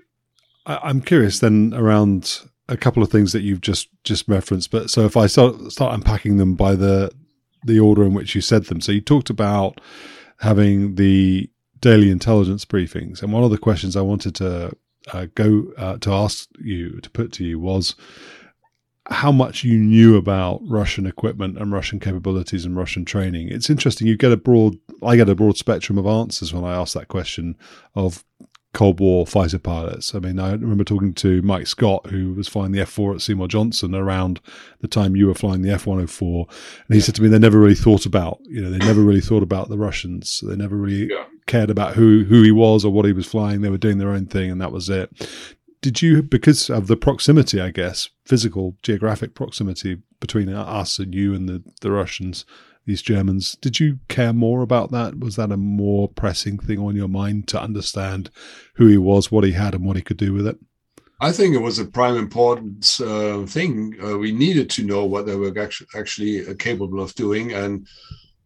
[0.66, 4.72] I- am curious then around a couple of things that you've just just referenced.
[4.72, 7.12] But so if I start start unpacking them by the
[7.66, 9.82] the order in which you said them, so you talked about
[10.40, 13.22] having the daily intelligence briefings.
[13.22, 14.76] And one of the questions I wanted to
[15.14, 17.96] uh, go uh, to ask you to put to you was
[19.10, 23.50] how much you knew about Russian equipment and Russian capabilities and Russian training.
[23.50, 24.08] It's interesting.
[24.08, 27.08] You get a broad, I get a broad spectrum of answers when I ask that
[27.08, 27.56] question
[27.96, 28.26] of
[28.74, 30.14] Cold War fighter pilots.
[30.14, 33.22] I mean, I remember talking to Mike Scott, who was flying the F 4 at
[33.22, 34.42] Seymour Johnson around
[34.82, 36.46] the time you were flying the F 104.
[36.88, 39.22] And he said to me, they never really thought about, you know, they never really
[39.22, 40.44] thought about the Russians.
[40.46, 41.26] They never really yeah.
[41.48, 43.62] Cared about who, who he was or what he was flying.
[43.62, 45.10] They were doing their own thing, and that was it.
[45.82, 51.34] Did you, because of the proximity, I guess, physical, geographic proximity between us and you
[51.34, 52.46] and the, the Russians,
[52.88, 53.56] these Germans.
[53.62, 55.20] Did you care more about that?
[55.20, 58.32] Was that a more pressing thing on your mind to understand
[58.76, 60.58] who he was, what he had, and what he could do with it?
[61.20, 63.96] I think it was a prime importance uh, thing.
[64.02, 67.86] Uh, we needed to know what they were actually, actually capable of doing, and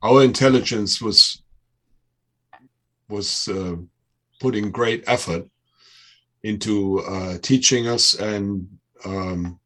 [0.01, 1.41] our intelligence was
[3.11, 3.75] was uh,
[4.39, 5.47] putting great effort
[6.43, 8.67] into uh, teaching us and
[9.05, 9.59] um,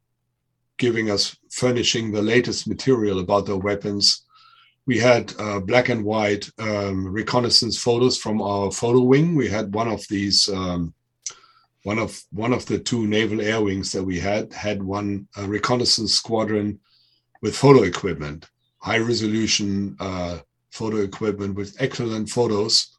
[0.76, 4.26] giving us furnishing the latest material about their weapons
[4.86, 9.34] we had uh, black and white um, reconnaissance photos from our photo wing.
[9.34, 10.94] We had one of these, um,
[11.82, 15.48] one of one of the two naval air wings that we had had one uh,
[15.48, 16.78] reconnaissance squadron
[17.42, 20.38] with photo equipment, high resolution uh,
[20.70, 22.95] photo equipment with excellent photos,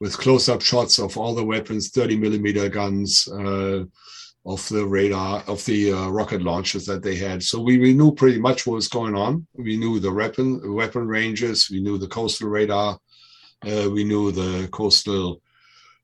[0.00, 3.84] with close-up shots of all the weapons, 30 millimeter guns, uh,
[4.48, 7.42] of the radar of the uh, rocket launchers that they had.
[7.42, 9.46] So we, we knew pretty much what was going on.
[9.54, 11.68] We knew the weapon weapon ranges.
[11.70, 12.98] We knew the coastal radar.
[13.62, 15.42] Uh, we knew the coastal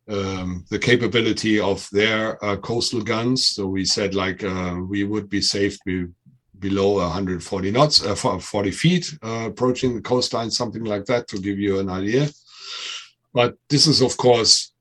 [0.07, 3.47] um, the capability of their uh, coastal guns.
[3.47, 6.07] So we said like uh, we would be safe be
[6.59, 11.79] below 140 knots, uh, 40 feet, approaching the coastline, something like that, to give you
[11.79, 12.29] an idea.
[13.35, 14.73] But this is, of course,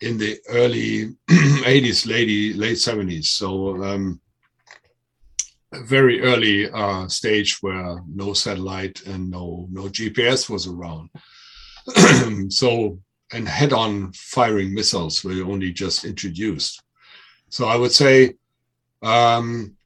[0.00, 3.26] in the early 80s, late, late 70s.
[3.26, 4.20] So um,
[5.72, 11.10] a very early uh, stage where no satellite and no no GPS was around.
[12.52, 12.98] so
[13.32, 16.82] and head-on firing missiles were only just introduced.
[17.48, 18.34] So I would say
[19.02, 19.76] um,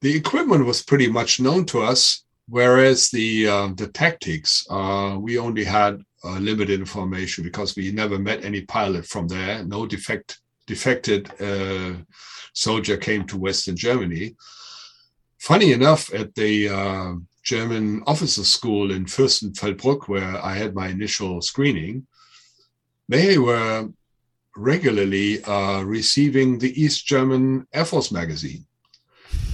[0.00, 5.38] the equipment was pretty much known to us, whereas the uh, the tactics uh, we
[5.38, 9.64] only had uh, limited information because we never met any pilot from there.
[9.64, 11.94] No defect defected uh,
[12.54, 14.34] soldier came to Western Germany.
[15.38, 21.42] Funny enough, at the uh, German officer school in Fürstenfeldbruck, where I had my initial
[21.42, 22.06] screening,
[23.08, 23.88] they were
[24.56, 28.64] regularly uh, receiving the East German Air Force magazine.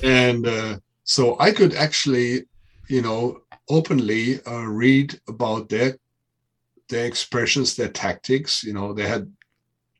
[0.02, 2.44] And uh, so I could actually,
[2.88, 5.96] you know, openly uh, read about their
[6.88, 8.64] their expressions, their tactics.
[8.64, 9.30] You know, they had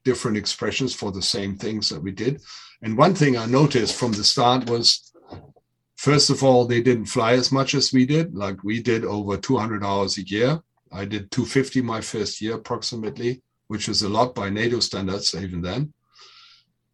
[0.04, 2.40] different expressions for the same things that we did.
[2.82, 5.12] And one thing I noticed from the start was,
[5.96, 8.34] first of all, they didn't fly as much as we did.
[8.34, 10.60] Like we did over 200 hours a year.
[10.92, 15.60] I did 250 my first year approximately, which was a lot by NATO standards even
[15.60, 15.92] then.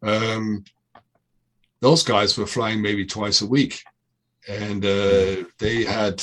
[0.03, 0.65] Um,
[1.79, 3.81] those guys were flying maybe twice a week,
[4.47, 6.21] and uh, they had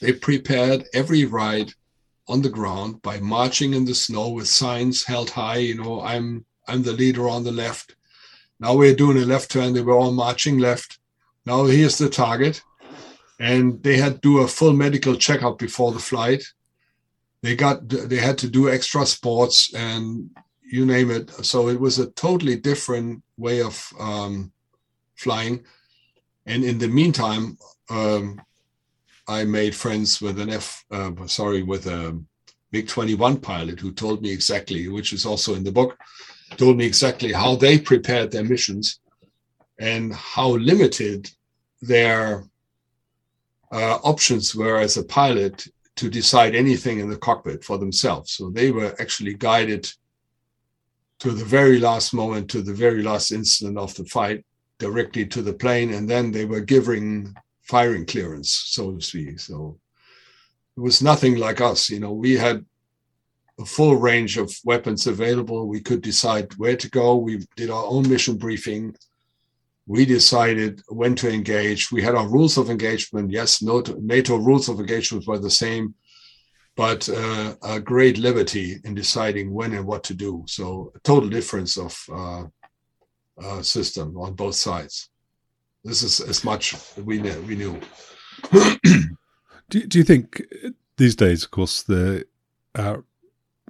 [0.00, 1.72] they prepared every ride
[2.28, 5.56] on the ground by marching in the snow with signs held high.
[5.56, 7.96] You know, I'm I'm the leader on the left.
[8.60, 9.72] Now we're doing a left turn.
[9.72, 10.98] They were all marching left.
[11.46, 12.62] Now here's the target,
[13.40, 16.44] and they had to do a full medical checkup before the flight.
[17.42, 20.30] They got they had to do extra sports and
[20.70, 21.30] you name it.
[21.44, 24.52] So it was a totally different way of um,
[25.14, 25.64] flying.
[26.46, 27.56] And in the meantime,
[27.90, 28.40] um,
[29.28, 32.18] I made friends with an F, uh, sorry, with a
[32.72, 35.98] MiG 21 pilot who told me exactly, which is also in the book,
[36.56, 39.00] told me exactly how they prepared their missions
[39.78, 41.30] and how limited
[41.82, 42.44] their
[43.70, 48.32] uh, options were as a pilot to decide anything in the cockpit for themselves.
[48.32, 49.92] So they were actually guided
[51.18, 54.44] to the very last moment, to the very last instant of the fight,
[54.78, 57.34] directly to the plane, and then they were giving
[57.68, 59.40] firing clearance, so to speak.
[59.40, 59.78] So
[60.76, 61.90] it was nothing like us.
[61.90, 62.64] You know, we had
[63.60, 65.66] a full range of weapons available.
[65.66, 67.16] We could decide where to go.
[67.16, 68.94] We did our own mission briefing.
[69.86, 71.90] We decided when to engage.
[71.90, 73.30] We had our rules of engagement.
[73.30, 75.94] Yes, NATO rules of engagement were the same
[76.78, 80.44] but uh, a great liberty in deciding when and what to do.
[80.46, 82.44] So a total difference of uh,
[83.42, 85.10] uh, system on both sides.
[85.84, 87.40] This is as much we knew.
[87.42, 87.80] We knew.
[89.70, 90.42] do, do you think
[90.96, 92.26] these days, of course, the
[92.74, 92.98] uh,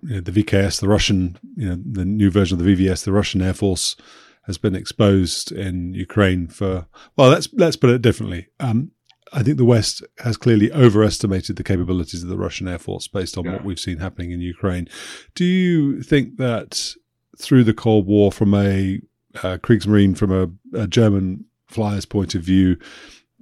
[0.02, 3.12] you know, the VKS, the Russian, you know, the new version of the VVS, the
[3.12, 3.96] Russian Air Force
[4.42, 8.48] has been exposed in Ukraine for well, let's let's put it differently.
[8.58, 8.92] Um,
[9.32, 13.36] I think the West has clearly overestimated the capabilities of the Russian Air Force based
[13.36, 13.52] on yeah.
[13.52, 14.88] what we've seen happening in Ukraine.
[15.34, 16.94] Do you think that
[17.38, 19.00] through the Cold War, from a
[19.42, 22.76] uh, Kriegsmarine, from a, a German flyer's point of view,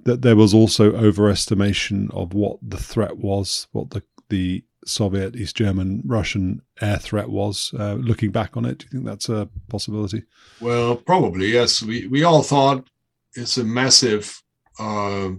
[0.03, 5.55] that there was also overestimation of what the threat was, what the the Soviet, East
[5.55, 7.73] German, Russian air threat was.
[7.77, 10.23] Uh, looking back on it, do you think that's a possibility?
[10.61, 11.81] Well, probably yes.
[11.81, 12.89] We we all thought
[13.33, 14.41] it's a massive
[14.79, 15.31] uh,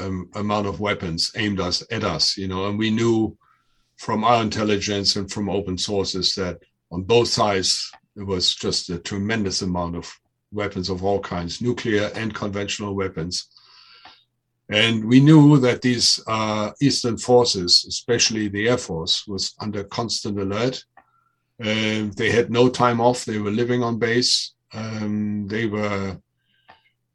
[0.00, 3.36] um, amount of weapons aimed us at us, you know, and we knew
[3.96, 6.58] from our intelligence and from open sources that
[6.90, 10.12] on both sides it was just a tremendous amount of
[10.52, 13.48] weapons of all kinds, nuclear and conventional weapons.
[14.68, 20.38] And we knew that these uh, Eastern forces, especially the Air Force, was under constant
[20.38, 20.84] alert.
[21.60, 23.24] Uh, they had no time off.
[23.24, 24.54] They were living on base.
[24.72, 26.16] Um, they were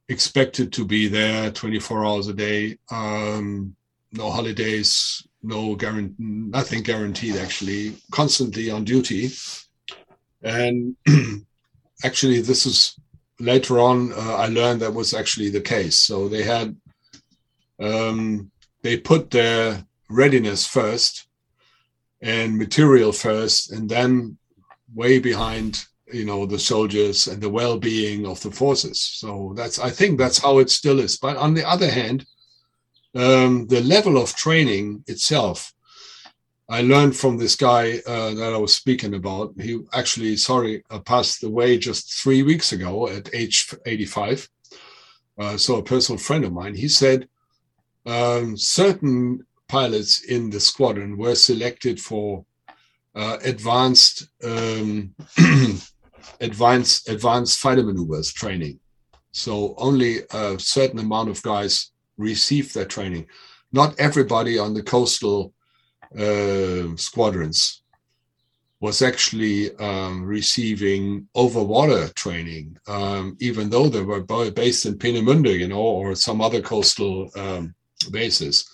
[0.09, 3.75] expected to be there 24 hours a day, um,
[4.13, 9.29] no holidays, no guarantee, nothing guaranteed actually, constantly on duty.
[10.43, 10.95] And
[12.03, 12.97] actually, this is
[13.39, 15.99] later on, uh, I learned that was actually the case.
[15.99, 16.75] So they had,
[17.79, 21.27] um, they put their readiness first
[22.21, 24.37] and material first, and then
[24.93, 29.89] way behind you know the soldiers and the well-being of the forces so that's i
[29.89, 32.25] think that's how it still is but on the other hand
[33.15, 35.73] um, the level of training itself
[36.69, 40.99] i learned from this guy uh, that i was speaking about he actually sorry uh,
[40.99, 44.49] passed away just three weeks ago at age 85
[45.39, 47.27] uh, so a personal friend of mine he said
[48.05, 52.45] um, certain pilots in the squadron were selected for
[53.15, 55.13] uh, advanced um,
[56.41, 58.79] advanced advanced fighter maneuvers training.
[59.31, 63.27] So only a certain amount of guys received that training.
[63.71, 65.53] Not everybody on the coastal
[66.17, 67.81] uh, squadrons
[68.79, 75.67] was actually um, receiving overwater training, um, even though they were based in Peenemünde, you
[75.67, 77.73] know, or some other coastal um,
[78.11, 78.69] bases.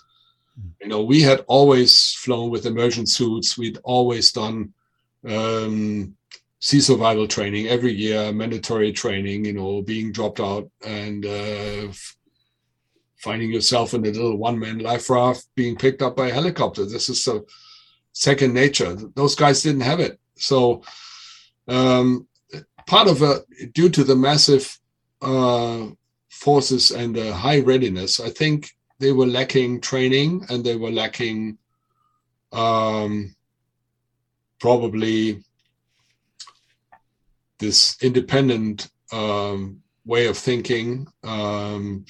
[0.81, 3.57] You know, we had always flown with immersion suits.
[3.57, 4.73] We'd always done
[5.27, 6.15] um,
[6.59, 11.87] sea survival training every year, mandatory training, you know, being dropped out and uh,
[13.23, 16.83] finding yourself in a little one man life raft, being picked up by a helicopter.
[16.85, 17.41] This is a
[18.11, 18.95] second nature.
[19.15, 20.19] Those guys didn't have it.
[20.35, 20.83] So,
[21.69, 22.27] um,
[22.85, 24.77] part of it, due to the massive
[25.21, 25.87] uh,
[26.29, 28.69] forces and the high readiness, I think
[28.99, 31.57] they were lacking training and they were lacking
[32.51, 33.33] um,
[34.59, 35.43] probably
[37.59, 41.07] this independent um, way of thinking.
[41.23, 42.05] Um,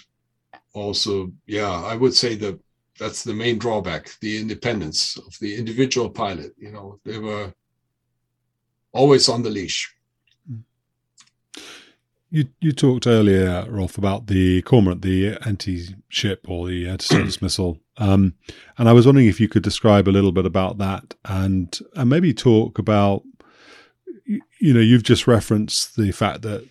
[0.73, 2.59] also, yeah, I would say that
[2.99, 6.53] that's the main drawback: the independence of the individual pilot.
[6.57, 7.53] You know, they were
[8.91, 9.93] always on the leash.
[12.29, 18.33] You you talked earlier, Rolf, about the Cormorant, the anti-ship or the anti-surface missile, um,
[18.77, 22.09] and I was wondering if you could describe a little bit about that, and and
[22.09, 23.23] maybe talk about
[24.25, 26.67] you know, you've just referenced the fact that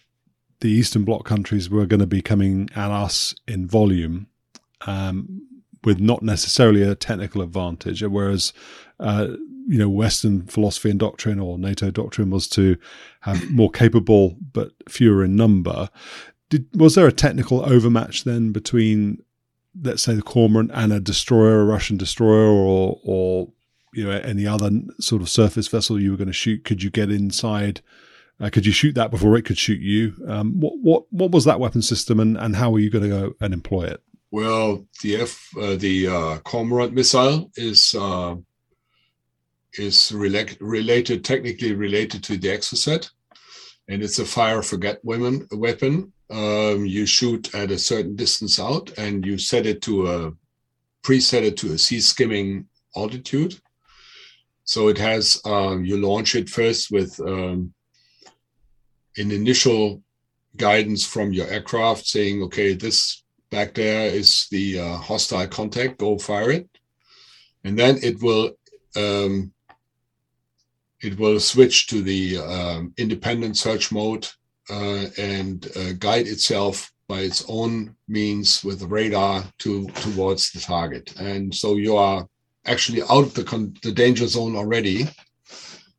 [0.63, 4.29] the Eastern Bloc countries were going to be coming at us in volume
[4.87, 5.47] um,
[5.85, 8.53] with not necessarily a technical advantage, whereas
[9.01, 9.27] uh,
[9.67, 12.77] you know Western philosophy and doctrine or NATO doctrine was to
[13.23, 15.91] have more capable but fewer in number.
[16.49, 19.23] Did, was there a technical overmatch then between,
[19.83, 23.49] let's say, the Cormorant and a destroyer, a Russian destroyer, or or
[23.93, 26.91] you know any other sort of surface vessel you were going to shoot could you
[26.91, 27.83] get inside
[28.43, 30.15] uh, could you shoot that before it could shoot you?
[30.27, 33.09] Um, what what what was that weapon system and and how were you going to
[33.09, 34.03] go and employ it?
[34.33, 38.35] Well the f uh, the uh, cormorant missile is uh,
[39.75, 43.11] is rela- related technically related to the exocet
[43.89, 46.13] and it's a fire forget women weapon.
[46.29, 50.33] Um, you shoot at a certain distance out and you set it to a
[51.05, 52.67] preset it to a sea skimming
[52.97, 53.61] altitude.
[54.65, 57.75] So it has, um, you launch it first with um,
[59.17, 60.03] an initial
[60.57, 66.19] guidance from your aircraft saying, okay, this back there is the uh, hostile contact, go
[66.19, 66.69] fire it.
[67.65, 68.53] And then it will
[68.97, 69.53] um,
[71.01, 74.27] it will switch to the um, independent search mode
[74.71, 80.61] uh, and uh, guide itself by its own means with the radar to towards the
[80.61, 81.13] target.
[81.19, 82.27] And so you are
[82.65, 85.09] actually out of the, the danger zone already,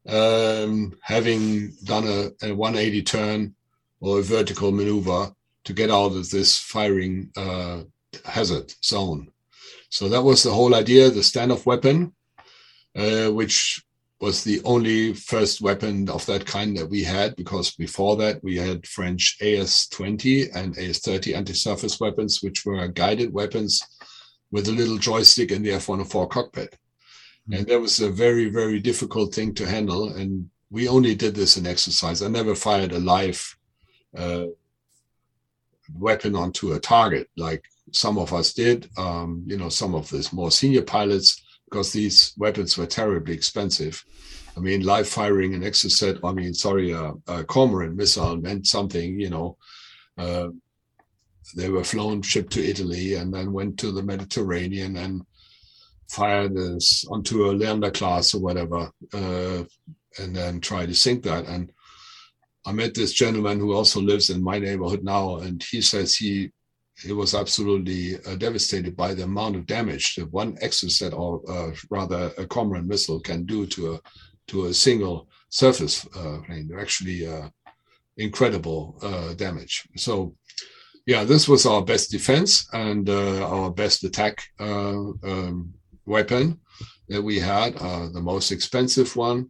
[0.07, 3.55] um, having done a, a, 180 turn
[4.01, 5.31] or a vertical maneuver
[5.63, 7.83] to get out of this firing uh,
[8.25, 9.31] hazard zone.
[9.89, 12.13] So that was the whole idea, the standoff weapon,
[12.95, 13.81] uh, which
[14.19, 18.55] was the only first weapon of that kind that we had, because before that we
[18.55, 23.81] had French AS-20 and AS-30 anti-surface weapons, which were guided weapons
[24.51, 26.77] with a little joystick in the F-104 cockpit.
[27.47, 27.53] Mm-hmm.
[27.53, 30.13] And that was a very, very difficult thing to handle.
[30.13, 32.21] And we only did this in exercise.
[32.21, 33.57] I never fired a live
[34.17, 34.45] uh,
[35.97, 38.89] weapon onto a target like some of us did.
[38.97, 44.03] Um, you know, some of the more senior pilots, because these weapons were terribly expensive.
[44.55, 49.19] I mean, live firing an exocet, I mean, sorry, a, a cormorant missile meant something,
[49.19, 49.57] you know.
[50.17, 50.49] Uh,
[51.55, 55.23] they were flown, shipped to Italy, and then went to the Mediterranean and
[56.13, 59.63] fired this onto a Leander class or whatever, uh,
[60.19, 61.45] and then try to sink that.
[61.47, 61.71] And
[62.65, 66.51] I met this gentleman who also lives in my neighborhood now, and he says he
[67.01, 71.71] he was absolutely uh, devastated by the amount of damage that one exocet or uh,
[71.89, 73.99] rather a Cormorant missile can do to a
[74.47, 76.69] to a single surface uh, plane.
[76.79, 77.49] Actually uh,
[78.17, 79.87] incredible uh, damage.
[79.95, 80.35] So
[81.05, 85.73] yeah, this was our best defense and uh, our best attack uh, um,
[86.05, 86.59] weapon
[87.09, 89.49] that we had, uh, the most expensive one.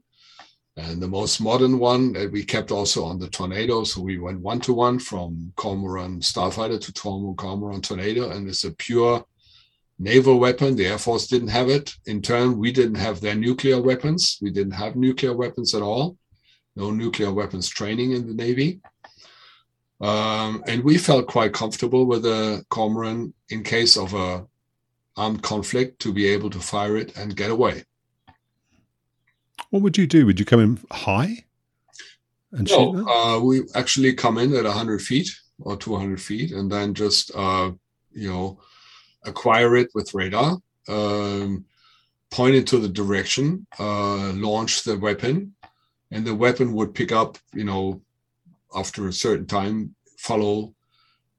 [0.76, 3.84] And the most modern one that we kept also on the Tornado.
[3.84, 6.92] So we went one to one from Cormoran Starfighter to
[7.36, 9.24] Cormoran Tornado, and it's a pure
[10.00, 10.76] naval weapon.
[10.76, 11.94] The Air Force didn't have it.
[12.08, 14.40] In turn, we didn't have their nuclear weapons.
[14.42, 16.18] We didn't have nuclear weapons at all.
[16.76, 18.82] No nuclear weapons training in the Navy.
[20.02, 24.46] Um, and we felt quite comfortable with the Cormoran in case of a
[25.16, 27.84] armed conflict to be able to fire it and get away.
[29.70, 30.26] What would you do?
[30.26, 31.46] Would you come in high?
[32.52, 36.94] And no, uh, we actually come in at 100 feet or 200 feet and then
[36.94, 37.72] just, uh,
[38.12, 38.60] you know,
[39.26, 40.58] acquire it with radar,
[40.88, 41.66] um,
[42.30, 45.56] point it to the direction, uh, launch the weapon,
[46.12, 48.02] and the weapon would pick up, you know,
[48.76, 50.74] after a certain time, follow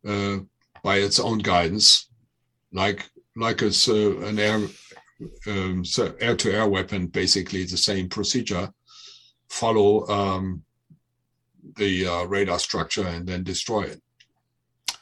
[0.07, 0.39] uh,
[0.83, 2.09] by its own guidance,
[2.73, 3.71] like like a,
[4.27, 4.61] an air
[5.47, 8.71] um, so air-to-air weapon, basically the same procedure,
[9.49, 10.63] follow um,
[11.77, 14.03] the uh, radar structure and then destroy it.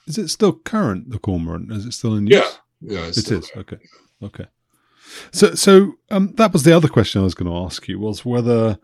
[0.06, 1.70] Is it still current, the Cormorant?
[1.72, 2.58] Is it still in use?
[2.80, 3.50] Yeah, yeah, it is.
[3.56, 3.78] Okay,
[4.22, 4.46] okay.
[5.30, 8.24] So, so um, that was the other question I was going to ask you was
[8.24, 8.78] whether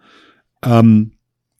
[0.62, 1.12] um,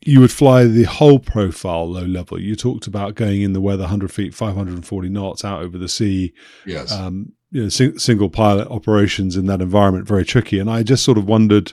[0.04, 2.40] you would fly the whole profile low level.
[2.40, 6.32] You talked about going in the weather 100 feet, 540 knots out over the sea.
[6.66, 6.92] Yes.
[6.92, 10.58] Um, you know, sing, single pilot operations in that environment very tricky.
[10.58, 11.72] And I just sort of wondered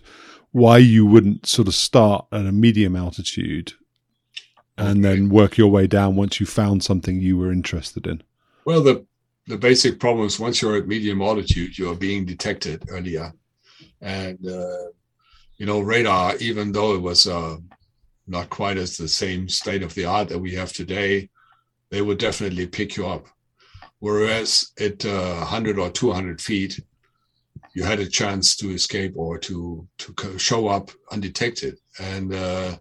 [0.52, 3.74] why you wouldn't sort of start at a medium altitude
[4.78, 8.22] and then work your way down once you found something you were interested in.
[8.66, 9.06] Well, the
[9.48, 13.32] the basic problem is once you're at medium altitude, you are being detected earlier,
[14.02, 14.88] and uh,
[15.58, 17.58] you know radar, even though it was uh,
[18.28, 21.30] not quite as the same state of the art that we have today,
[21.90, 23.28] they would definitely pick you up.
[24.00, 26.80] Whereas at uh, 100 or 200 feet,
[27.74, 32.78] you had a chance to escape or to to show up undetected, and uh,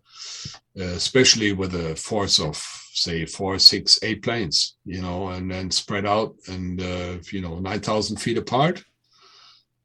[0.77, 2.57] especially with a force of
[2.95, 7.59] say four, six, eight planes, you know, and then spread out and uh, you know
[7.59, 8.83] 9,000 feet apart.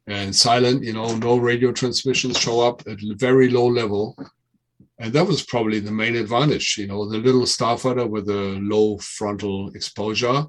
[0.08, 4.18] And silent, you know, no radio transmissions show up at very low level.
[5.00, 8.98] And that was probably the main advantage, you know, the little starfighter with a low
[8.98, 10.46] frontal exposure,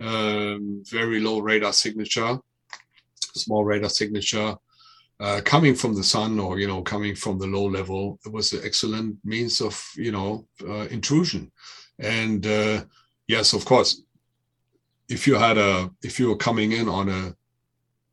[0.00, 2.38] um, very low radar signature,
[3.34, 4.54] small radar signature,
[5.20, 8.52] uh, coming from the sun or, you know, coming from the low level, it was
[8.52, 11.50] an excellent means of, you know, uh, intrusion.
[11.98, 12.84] And uh,
[13.26, 14.02] yes, of course,
[15.08, 17.34] if you had a, if you were coming in on a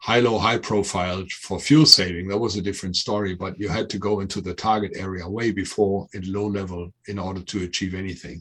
[0.05, 3.89] high low high profile for fuel saving that was a different story but you had
[3.89, 7.95] to go into the target area way before in low level in order to achieve
[7.95, 8.39] anything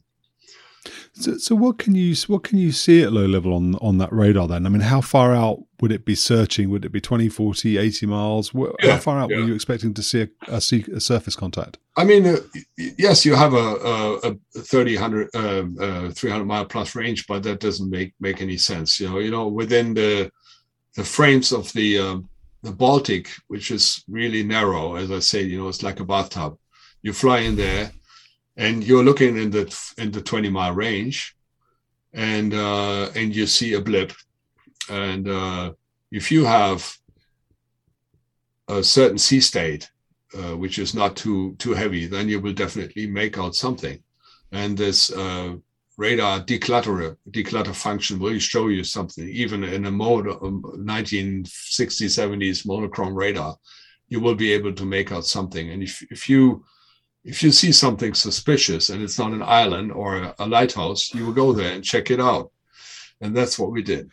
[1.12, 4.12] so, so what can you what can you see at low level on on that
[4.12, 7.28] radar then i mean how far out would it be searching would it be 20
[7.28, 9.36] 40 80 miles yeah, how far out yeah.
[9.36, 12.36] were you expecting to see a, a, a surface contact i mean uh,
[12.76, 17.42] yes you have a, a, a 30 100 uh, uh, 300 mile plus range but
[17.42, 20.30] that doesn't make make any sense you know you know within the
[20.96, 22.28] the frames of the um,
[22.64, 26.56] the Baltic, which is really narrow, as I say, you know, it's like a bathtub.
[27.02, 27.92] You fly in there,
[28.56, 31.36] and you're looking in the in the 20 mile range,
[32.12, 34.12] and uh, and you see a blip,
[34.90, 35.72] and uh,
[36.10, 36.96] if you have
[38.68, 39.90] a certain sea state,
[40.36, 43.98] uh, which is not too too heavy, then you will definitely make out something.
[44.52, 45.56] And this uh,
[45.96, 49.28] radar declutter declutter function will show you something.
[49.28, 53.56] Even in a mode of 1960s 70s monochrome radar
[54.08, 55.70] you will be able to make out something.
[55.70, 56.64] And if, if you
[57.24, 61.24] if you see something suspicious and it's not an island or a, a lighthouse you
[61.24, 62.50] will go there and check it out
[63.20, 64.10] and that's what we did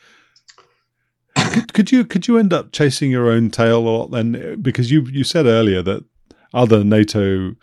[1.35, 4.91] could, could you could you end up chasing your own tail a lot then because
[4.91, 6.03] you you said earlier that
[6.53, 7.55] other nato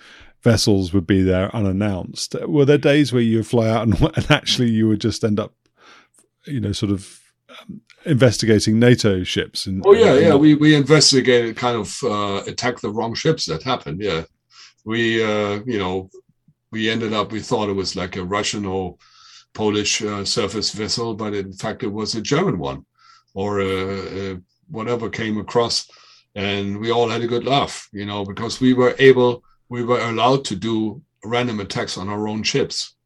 [0.42, 2.34] vessels would be there unannounced.
[2.46, 5.54] Were there days where you fly out and, and actually you would just end up,
[6.46, 9.66] you know, sort of um, investigating NATO ships?
[9.66, 10.34] And, oh yeah, yeah.
[10.34, 13.46] We we investigated, kind of uh, attacked the wrong ships.
[13.46, 14.00] That happened.
[14.00, 14.24] Yeah,
[14.88, 16.10] we uh, you know
[16.72, 17.30] we ended up.
[17.30, 18.96] We thought it was like a Russian or
[19.52, 22.86] Polish uh, surface vessel, but in fact it was a German one,
[23.34, 24.36] or uh, uh,
[24.70, 25.88] whatever came across.
[26.34, 30.00] And we all had a good laugh, you know, because we were able we were
[30.00, 32.96] allowed to do random attacks on our own ships.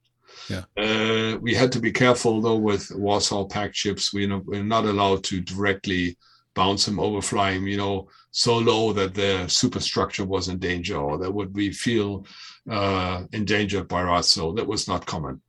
[0.52, 0.64] Yeah.
[0.76, 4.12] Uh, we had to be careful though with Warsaw Pact ships.
[4.12, 6.16] We, you know, we're not allowed to directly
[6.54, 11.18] bounce them, overfly them, you know, so low that the superstructure was in danger or
[11.18, 12.26] that would we feel
[12.68, 14.28] uh, endangered by us.
[14.32, 15.40] So that was not common.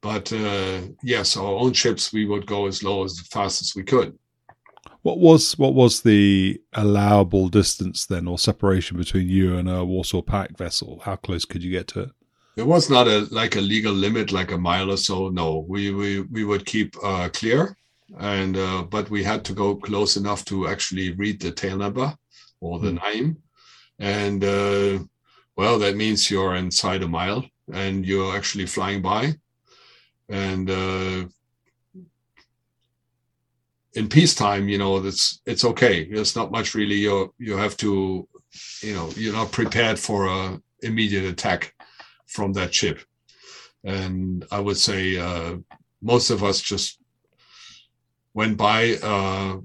[0.00, 3.82] But uh, yes, our own ships, we would go as low as fast as we
[3.82, 4.18] could.
[5.02, 10.22] What was what was the allowable distance then, or separation between you and a Warsaw
[10.22, 11.00] Pact vessel?
[11.04, 12.10] How close could you get to it?
[12.56, 15.28] There was not a like a legal limit, like a mile or so.
[15.28, 17.76] No, we we we would keep uh, clear,
[18.18, 22.14] and uh, but we had to go close enough to actually read the tail number
[22.60, 22.98] or the Hmm.
[23.04, 23.36] name,
[23.98, 24.98] and uh,
[25.56, 29.34] well, that means you're inside a mile and you're actually flying by,
[30.28, 31.26] and uh,
[33.94, 36.04] in peacetime, you know, that's it's okay.
[36.04, 36.96] There's not much really.
[36.96, 38.28] You you have to,
[38.82, 41.74] you know, you're not prepared for a immediate attack
[42.26, 43.00] from that ship,
[43.84, 45.56] and I would say uh,
[46.02, 46.98] most of us just
[48.34, 49.58] went by, uh,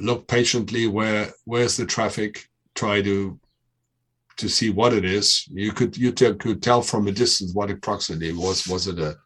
[0.00, 3.38] looked patiently where where's the traffic, try to
[4.36, 5.46] to see what it is.
[5.52, 8.66] You could you te- could tell from a distance what approximately it was.
[8.66, 9.16] Was it a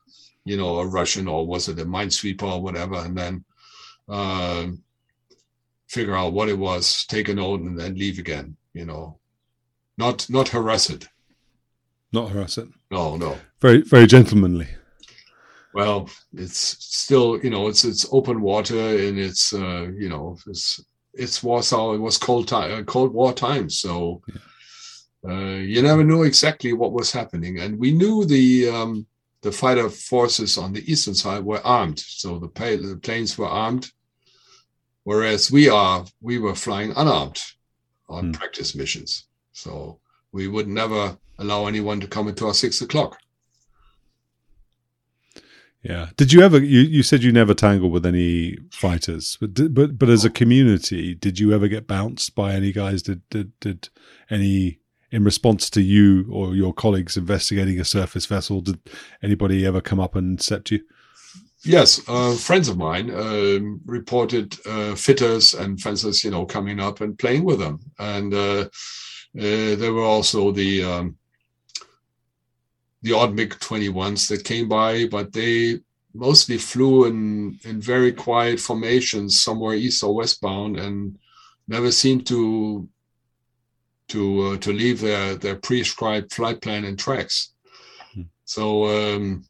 [0.45, 3.45] you know a Russian or was it a minesweeper or whatever, and then
[4.09, 4.67] uh,
[5.89, 8.57] figure out what it was, take a note, and then leave again.
[8.73, 9.19] You know,
[9.99, 11.07] not not harass it.
[12.13, 12.69] Not harass it.
[12.91, 13.37] No, no.
[13.61, 14.69] Very very gentlemanly.
[15.75, 20.85] Well, it's still you know it's it's open water and it's uh, you know it's
[21.15, 21.95] it's Warsaw.
[21.95, 24.23] It was cold time, uh, Cold War times, so.
[25.25, 29.07] Uh, you never knew exactly what was happening, and we knew the um,
[29.43, 33.89] the fighter forces on the eastern side were armed, so the, the planes were armed,
[35.05, 37.41] whereas we are we were flying unarmed
[38.09, 38.33] on Hmm.
[38.33, 39.29] practice missions.
[39.53, 40.01] So
[40.33, 43.17] we would never allow anyone to come into our six o'clock.
[45.83, 46.11] Yeah.
[46.17, 46.59] Did you ever?
[46.59, 50.31] You, you said you never tangled with any fighters, but did, but but as a
[50.31, 53.03] community, did you ever get bounced by any guys?
[53.03, 53.89] Did did did
[54.31, 54.79] any
[55.11, 58.61] in response to you or your colleagues investigating a surface vessel?
[58.61, 58.79] Did
[59.23, 60.81] anybody ever come up and intercept you?
[61.65, 67.01] Yes, uh, friends of mine um, reported uh, fitters and fencers, you know, coming up
[67.01, 68.69] and playing with them, and uh,
[69.39, 71.17] uh, there were also the um,
[73.03, 75.81] the odd MiG 21s that came by, but they
[76.15, 81.19] mostly flew in in very quiet formations somewhere east or westbound, and
[81.69, 82.89] never seemed to
[84.09, 87.53] to uh, to leave their their prescribed flight plan and tracks.
[88.15, 88.23] Hmm.
[88.45, 88.87] So.
[88.87, 89.45] Um,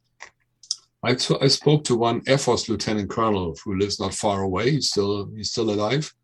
[1.04, 4.70] I, t- I spoke to one Air Force lieutenant colonel who lives not far away.
[4.70, 6.14] He's still he's still alive,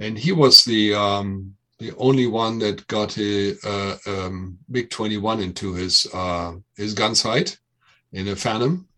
[0.00, 4.58] and he was the um, the only one that got a, uh, um,
[4.90, 7.58] twenty one into his uh, his gun sight
[8.12, 8.88] in a Phantom,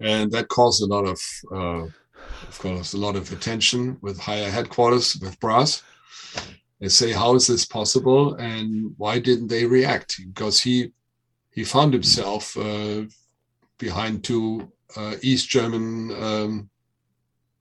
[0.00, 1.20] and that caused a lot of
[1.52, 1.86] uh,
[2.48, 5.82] of course a lot of attention with higher headquarters with brass.
[6.80, 10.20] They say, how is this possible, and why didn't they react?
[10.26, 10.92] Because he
[11.50, 12.56] he found himself.
[12.56, 13.04] Uh,
[13.82, 16.70] behind two uh, East German um,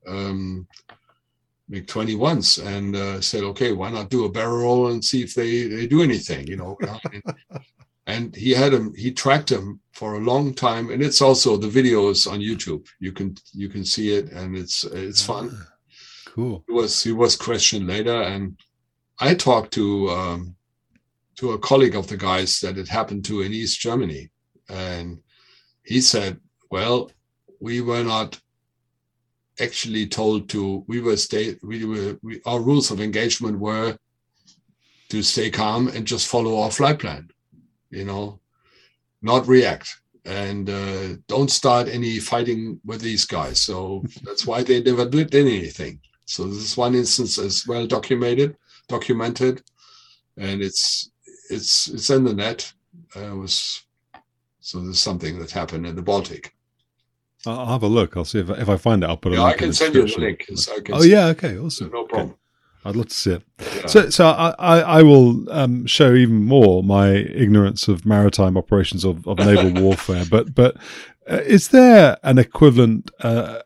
[0.07, 0.67] um,
[1.71, 5.33] MiG 21s and uh, said, okay, why not do a barrel roll and see if
[5.33, 6.77] they, they do anything, you know?
[8.07, 10.91] and he had him, he tracked him for a long time.
[10.91, 12.85] And it's also the videos on YouTube.
[12.99, 15.49] You can, you can see it and it's, it's fun.
[15.53, 15.67] Ah,
[16.25, 16.63] Cool.
[16.67, 18.21] He was, he was questioned later.
[18.21, 18.57] And
[19.19, 20.55] I talked to, um,
[21.37, 24.29] to a colleague of the guys that it happened to in East Germany.
[24.69, 25.19] And
[25.83, 26.37] he said,
[26.69, 27.11] well,
[27.61, 28.39] we were not
[29.59, 33.97] actually told to, we were state, we were, we, our rules of engagement were
[35.09, 37.29] to stay calm and just follow our flight plan,
[37.89, 38.39] you know,
[39.21, 43.61] not react and uh, don't start any fighting with these guys.
[43.61, 45.99] So that's why they never did anything.
[46.25, 48.55] So this is one instance as well documented,
[48.87, 49.63] documented,
[50.37, 51.11] and it's
[51.49, 52.71] it's it's in the net.
[53.15, 53.83] Uh, it was
[54.61, 56.55] so there's something that happened in the Baltic.
[57.45, 58.15] I'll have a look.
[58.17, 59.07] I'll see if I, if I find it.
[59.09, 59.35] I'll put it.
[59.37, 60.45] Yeah, I can the send you the link.
[60.55, 61.27] So Oh yeah.
[61.27, 61.57] Okay.
[61.57, 61.91] Awesome.
[61.91, 62.09] no Okay.
[62.15, 62.35] problem.
[62.83, 63.43] I'd love to see it.
[63.59, 63.85] Yeah.
[63.85, 69.05] So, so I, I, I will um, show even more my ignorance of maritime operations
[69.05, 70.25] of, of naval warfare.
[70.29, 70.77] But, but
[71.29, 73.59] uh, is there an equivalent, uh,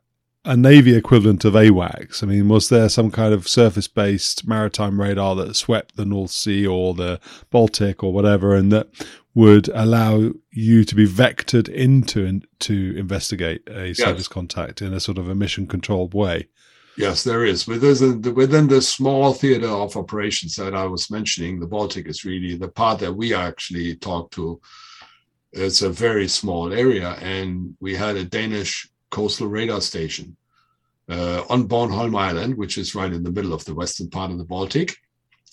[0.44, 2.24] a navy equivalent of AWACS?
[2.24, 6.68] I mean, was there some kind of surface-based maritime radar that swept the North Sea
[6.68, 7.22] or the
[7.52, 8.90] Baltic or whatever, and that
[9.36, 15.18] would allow you to be vectored into to investigate a service contact in a sort
[15.18, 16.48] of a mission-controlled way?
[16.98, 17.68] Yes, there is.
[17.68, 22.24] Within the, within the small theater of operations that I was mentioning, the Baltic is
[22.24, 24.62] really the part that we actually talk to.
[25.52, 30.38] It's a very small area, and we had a Danish coastal radar station
[31.10, 34.38] uh, on Bornholm Island, which is right in the middle of the western part of
[34.38, 34.96] the Baltic,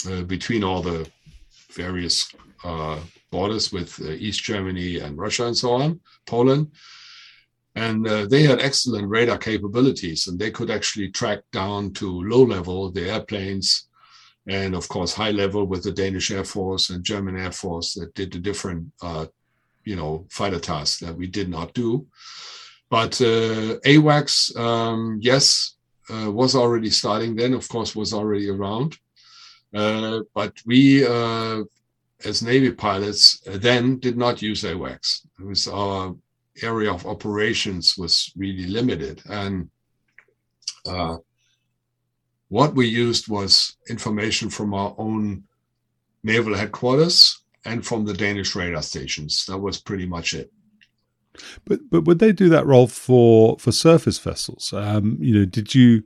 [0.08, 1.10] uh, between all the
[1.72, 3.00] various uh,
[3.32, 6.70] borders with uh, East Germany and Russia and so on, Poland.
[7.74, 12.44] And uh, they had excellent radar capabilities, and they could actually track down to low
[12.44, 13.88] level the airplanes,
[14.46, 18.14] and of course high level with the Danish Air Force and German Air Force that
[18.14, 19.26] did the different, uh,
[19.84, 22.06] you know, fighter tasks that we did not do.
[22.90, 25.76] But uh, AWACS, um, yes,
[26.12, 27.54] uh, was already starting then.
[27.54, 28.98] Of course, was already around.
[29.74, 31.06] Uh, but we,
[32.24, 35.26] as Navy pilots, then did not use AWACS.
[35.40, 36.14] It was our
[36.62, 39.70] area of operations was really limited, and
[40.86, 41.16] uh,
[42.48, 45.44] what we used was information from our own
[46.22, 49.46] naval headquarters and from the Danish radar stations.
[49.46, 50.52] That was pretty much it.
[51.64, 54.72] But but would they do that role for for surface vessels?
[54.72, 56.04] Um, you know, did you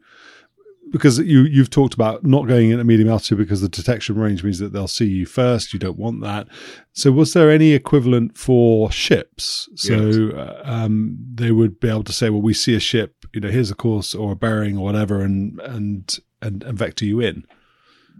[0.97, 4.43] because you you've talked about not going in at medium altitude because the detection range
[4.43, 5.73] means that they'll see you first.
[5.73, 6.49] You don't want that.
[6.93, 9.69] So was there any equivalent for ships?
[9.77, 10.35] So yes.
[10.35, 13.15] uh, um, they would be able to say, well, we see a ship.
[13.33, 17.05] You know, here's a course or a bearing or whatever, and and and, and vector
[17.05, 17.45] you in.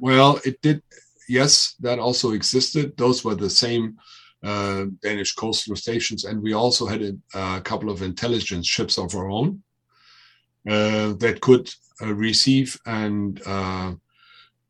[0.01, 0.83] Well, it did.
[1.29, 2.97] Yes, that also existed.
[2.97, 3.97] Those were the same
[4.45, 9.15] uh, Danish coastal stations, and we also had a, a couple of intelligence ships of
[9.15, 9.63] our own
[10.69, 11.69] uh, that could
[12.01, 13.95] receive and uh,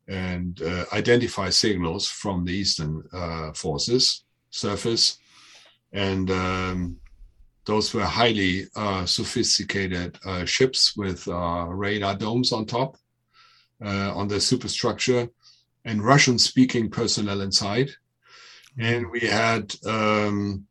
[0.07, 5.17] and uh, identify signals from the eastern uh, forces surface,
[5.91, 6.97] and um,
[7.65, 8.65] those were highly
[9.05, 12.95] sophisticated ships with radar domes on top
[13.81, 15.27] on the superstructure,
[15.83, 17.89] and Russian-speaking personnel inside.
[18.79, 20.65] And we had um,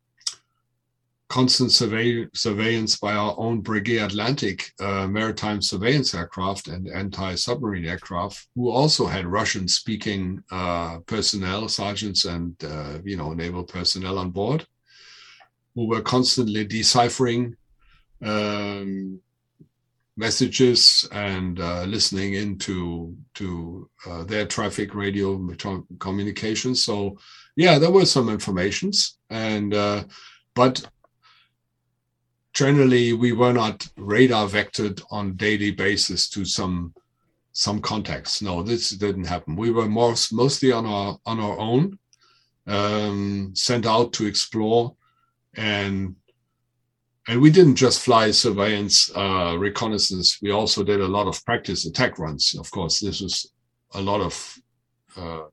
[1.29, 8.47] constant survey- surveillance by our own Breguet Atlantic uh, maritime surveillance aircraft and anti-submarine aircraft,
[8.55, 14.65] who also had Russian-speaking uh, personnel, sergeants and uh, you know naval personnel on board,
[15.75, 17.55] who were constantly deciphering
[18.23, 19.19] um,
[20.15, 25.37] messages and uh, listening into to uh, their traffic radio
[25.99, 26.83] communications.
[26.83, 27.17] So
[27.57, 30.05] yeah, there were some informations, and uh,
[30.55, 30.89] but
[32.57, 36.91] generally we were not radar vectored on daily basis to some
[37.51, 38.41] some contacts.
[38.41, 39.55] No, this didn't happen.
[39.55, 41.99] We were most mostly on our on our own,
[42.65, 44.95] um, sent out to explore,
[45.55, 46.15] and
[47.27, 50.39] and we didn't just fly surveillance uh, reconnaissance.
[50.41, 52.55] We also did a lot of practice attack runs.
[52.57, 53.51] Of course, this was
[53.93, 54.35] a lot of
[55.15, 55.43] uh,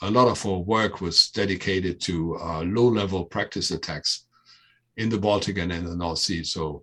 [0.00, 4.25] a lot of our work was dedicated to uh, low-level practice attacks
[4.96, 6.42] in the Baltic and in the North Sea.
[6.42, 6.82] So,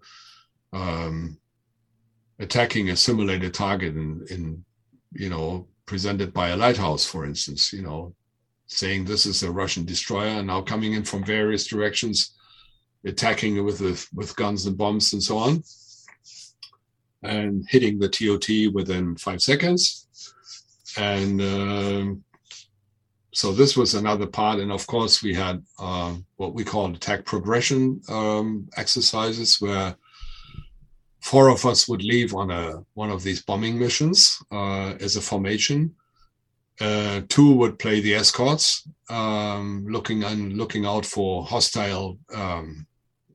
[0.72, 1.38] um,
[2.40, 4.66] attacking a simulated target in, in,
[5.14, 8.14] you know, presented by a lighthouse, for instance, you know,
[8.68, 12.36] saying this is a Russian destroyer and now coming in from various directions,
[13.06, 13.82] attacking it with
[14.14, 15.64] with guns and bombs and so on,
[17.24, 20.08] and hitting the TOT within five seconds.
[20.98, 22.24] And um,
[23.34, 27.26] so this was another part and of course we had uh, what we call attack
[27.26, 29.96] progression um, exercises where
[31.24, 35.22] four of us would leave on a one of these bombing missions uh, as a
[35.22, 35.96] formation.
[36.82, 42.86] Uh, two would play the escorts um, looking and looking out for hostile um,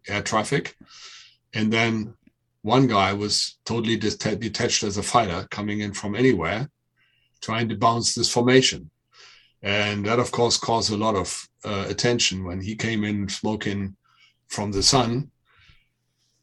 [0.07, 0.77] air traffic.
[1.55, 2.13] And then
[2.63, 6.69] one guy was totally detached as a fighter coming in from anywhere
[7.41, 8.91] trying to bounce this formation
[9.63, 13.97] and that, of course, caused a lot of uh, attention when he came in smoking
[14.47, 15.31] from the sun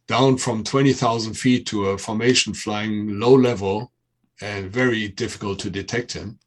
[0.07, 3.91] down from 20,000 feet to a formation flying low level
[4.41, 6.37] and very difficult to detect him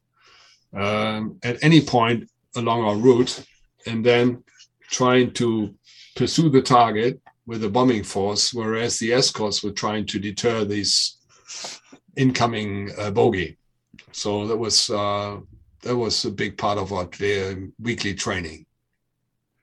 [0.73, 3.43] um, at any point along our route,
[3.85, 4.43] and then
[4.89, 5.73] trying to
[6.15, 11.17] pursue the target with a bombing force, whereas the escorts were trying to deter these
[12.15, 13.57] incoming uh, bogey.
[14.11, 15.37] So that was uh,
[15.81, 17.09] that was a big part of our
[17.79, 18.65] weekly training.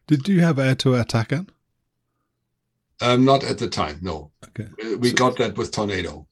[0.07, 1.49] Did you have air to air TACAN?
[3.01, 4.31] Um, not at the time, no.
[4.49, 4.69] Okay.
[4.97, 6.27] We so, got that with Tornado.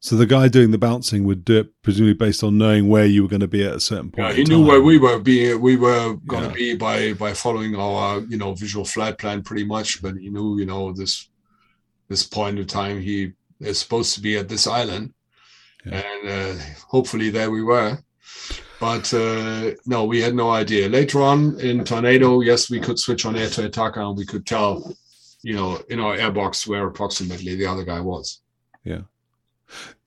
[0.00, 3.22] So the guy doing the bouncing would do it presumably based on knowing where you
[3.22, 4.30] were going to be at a certain point.
[4.30, 5.60] Yeah, he knew where we were being.
[5.60, 6.48] We were going yeah.
[6.48, 10.02] to be by by following our you know visual flight plan pretty much.
[10.02, 11.28] But he knew you know this
[12.08, 15.14] this point of time he is supposed to be at this island,
[15.84, 16.02] yeah.
[16.02, 17.98] and uh, hopefully there we were.
[18.82, 20.88] But uh, no, we had no idea.
[20.88, 24.44] Later on in Tornado, yes, we could switch on air to attack and we could
[24.44, 24.92] tell,
[25.42, 28.40] you know, in our airbox where approximately the other guy was.
[28.82, 29.02] Yeah.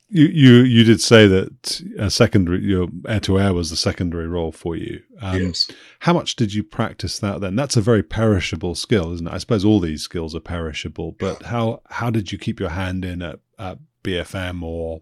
[0.09, 4.28] You, you you did say that a secondary your air to air was the secondary
[4.28, 5.01] role for you.
[5.21, 5.71] Um, yes.
[5.99, 7.55] How much did you practice that then?
[7.55, 9.34] That's a very perishable skill, isn't it?
[9.34, 11.47] I suppose all these skills are perishable, but yeah.
[11.47, 14.99] how how did you keep your hand in at, at BFM or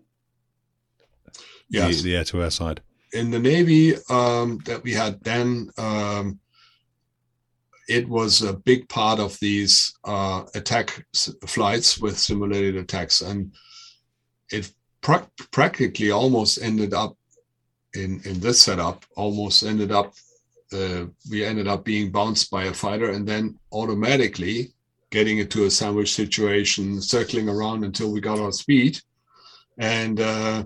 [1.70, 1.98] yes.
[1.98, 2.82] the, the air to air side?
[3.14, 6.40] In the Navy um, that we had then, um,
[7.88, 11.06] it was a big part of these uh, attack
[11.46, 13.54] flights with simulated attacks, and
[14.50, 17.16] it pra- practically almost ended up
[17.94, 19.06] in in this setup.
[19.16, 20.14] Almost ended up,
[20.72, 24.74] uh, we ended up being bounced by a fighter, and then automatically
[25.12, 28.98] getting into a sandwich situation, circling around until we got our speed,
[29.78, 30.64] and uh,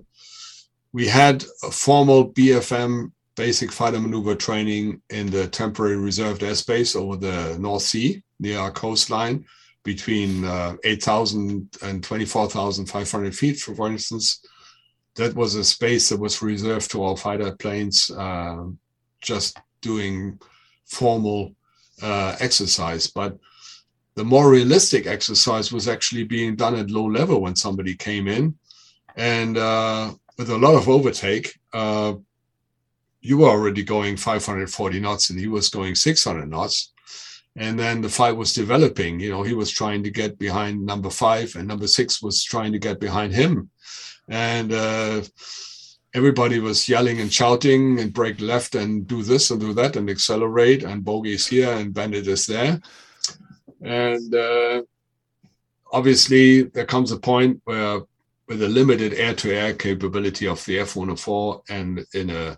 [0.93, 7.15] we had a formal BFM basic fighter maneuver training in the temporary reserved airspace over
[7.15, 9.45] the North Sea near our coastline
[9.83, 14.45] between uh, 8,000 and 24,500 feet, for, instance.
[15.15, 18.65] That was a space that was reserved to our fighter planes uh,
[19.21, 20.39] just doing
[20.85, 21.55] formal
[22.01, 23.07] uh, exercise.
[23.07, 23.37] But
[24.15, 28.57] the more realistic exercise was actually being done at low level when somebody came in.
[29.15, 32.13] And uh, with a lot of overtake, uh,
[33.21, 36.93] you were already going 540 knots and he was going 600 knots.
[37.55, 39.19] And then the fight was developing.
[39.19, 42.71] You know, he was trying to get behind number five, and number six was trying
[42.73, 43.71] to get behind him.
[44.29, 45.23] And uh,
[46.13, 50.09] everybody was yelling and shouting and break left and do this and do that and
[50.09, 52.79] accelerate and bogey is here and bandit is there.
[53.81, 54.81] And uh,
[55.91, 58.01] obviously, there comes a point where,
[58.47, 62.57] with the limited air-to-air capability of the F-104 and in a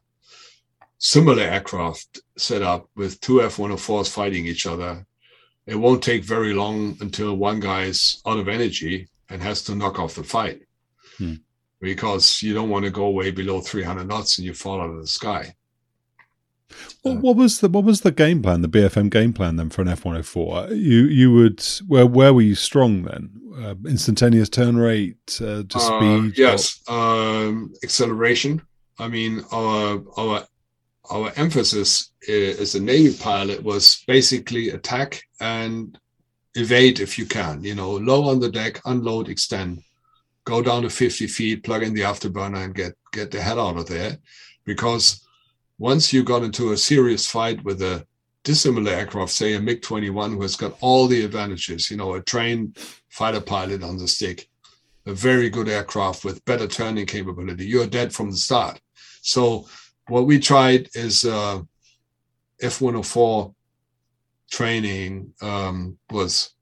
[0.99, 5.05] similar aircraft setup with two F-104s fighting each other,
[5.65, 9.75] it won't take very long until one guy is out of energy and has to
[9.75, 10.61] knock off the fight.
[11.17, 11.35] Hmm.
[11.81, 14.99] Because you don't want to go way below 300 knots and you fall out of
[14.99, 15.55] the sky.
[17.03, 19.81] Well, what was the what was the game plan, the BFM game plan then for
[19.81, 20.67] an F one hundred four?
[20.67, 23.31] You you would where where were you strong then?
[23.60, 26.38] Uh, instantaneous turn rate, uh, to uh, speed.
[26.38, 28.62] yes, um, acceleration.
[28.97, 30.47] I mean, our our
[31.10, 35.97] our emphasis as a Navy pilot was basically attack and
[36.55, 37.62] evade if you can.
[37.64, 39.84] You know, low on the deck, unload, extend,
[40.45, 43.78] go down to 50 feet, plug in the afterburner, and get get the hell out
[43.78, 44.20] of there.
[44.64, 45.26] Because
[45.80, 48.05] once you got into a serious fight with a
[48.43, 52.22] dissimilar aircraft, say a MiG 21, who has got all the advantages, you know, a
[52.22, 52.78] trained
[53.10, 54.49] fighter pilot on the stick,
[55.05, 58.80] a very good aircraft with better turning capability, you're dead from the start.
[59.22, 59.68] So
[60.07, 61.62] what we tried is uh,
[62.62, 63.53] F-104
[64.51, 66.53] training um, was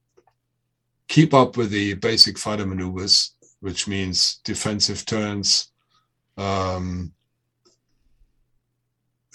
[1.08, 5.72] keep up with the basic fighter maneuvers, which means defensive turns,
[6.38, 7.12] um,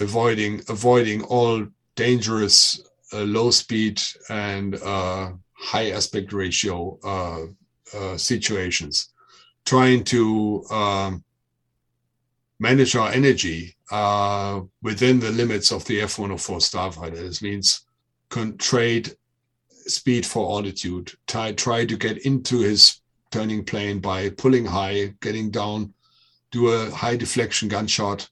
[0.01, 2.81] avoiding avoiding all dangerous
[3.13, 5.33] uh, low speed and uh,
[5.63, 7.47] high aspect ratio uh,
[7.97, 9.13] uh situations,
[9.65, 11.25] trying to um,
[12.59, 17.17] manage our energy uh, within the limits of the F-104 Starfighter.
[17.17, 17.87] This means
[18.31, 19.15] can trade
[19.87, 23.01] speed for altitude, try, try to get into his
[23.31, 25.93] turning plane by pulling high, getting down,
[26.51, 28.29] do a high deflection gunshot,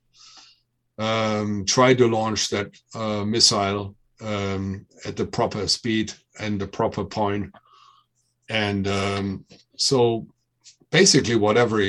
[0.99, 7.05] um, try to launch that uh, missile um, at the proper speed and the proper
[7.05, 7.53] point.
[8.49, 9.45] And um,
[9.77, 10.27] so
[10.91, 11.83] basically whatever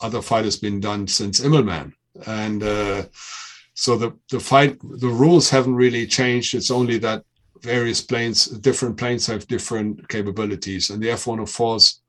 [0.00, 1.92] other fight has been done since Immelmann.
[2.26, 3.04] And uh,
[3.74, 6.54] so the, the fight, the rules haven't really changed.
[6.54, 7.24] It's only that
[7.60, 10.90] various planes, different planes have different capabilities.
[10.90, 12.00] And the F-104's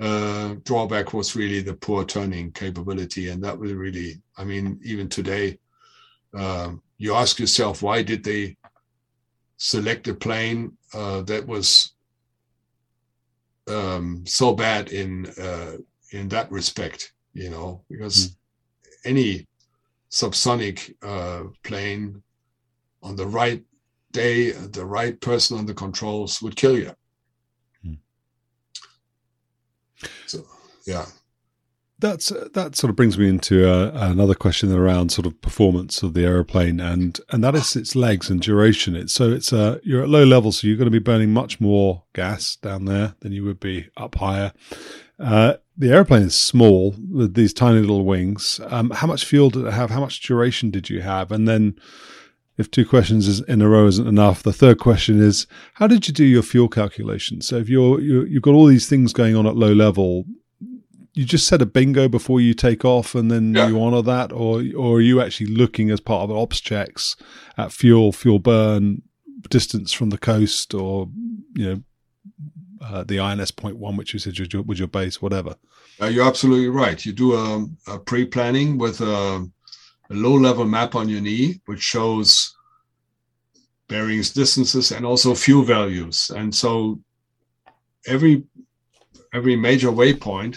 [0.00, 3.30] uh, drawback was really the poor turning capability.
[3.30, 5.58] And that was really, I mean, even today,
[6.36, 8.56] uh, you ask yourself, why did they
[9.58, 11.92] select a plane uh, that was
[13.68, 15.76] um, so bad in uh,
[16.12, 17.12] in that respect?
[17.38, 18.34] you know, because mm.
[19.04, 19.46] any
[20.10, 22.22] subsonic uh, plane
[23.02, 23.62] on the right
[24.10, 26.92] day, the right person on the controls would kill you.
[27.86, 27.98] Mm.
[30.26, 30.44] So,
[30.84, 31.06] yeah.
[32.00, 36.02] That's uh, that sort of brings me into uh, another question around sort of performance
[36.02, 38.94] of the aeroplane, and and that is its legs and duration.
[38.94, 41.60] It's so it's uh, you're at low level, so you're going to be burning much
[41.60, 44.52] more gas down there than you would be up higher.
[45.18, 48.60] Uh, the airplane is small with these tiny little wings.
[48.66, 49.90] Um, how much fuel did it have?
[49.90, 51.32] How much duration did you have?
[51.32, 51.76] And then,
[52.56, 56.14] if two questions in a row isn't enough, the third question is: How did you
[56.14, 57.40] do your fuel calculation?
[57.40, 60.24] So if you're, you're you've got all these things going on at low level,
[61.18, 63.68] you just set a bingo before you take off, and then Yeah.
[63.68, 67.16] you honor that, or or are you actually looking as part of the ops checks
[67.56, 69.02] at fuel, fuel burn,
[69.50, 71.08] distance from the coast, or
[71.54, 71.82] you know
[72.80, 75.56] uh, the INS point one, which was your, was your base, whatever.
[76.00, 77.04] Uh, you're absolutely right.
[77.04, 79.44] You do a, a pre-planning with a,
[80.10, 82.54] a low-level map on your knee, which shows
[83.88, 86.30] bearings, distances, and also fuel values.
[86.30, 87.00] And so
[88.06, 88.44] every
[89.34, 90.56] every major waypoint,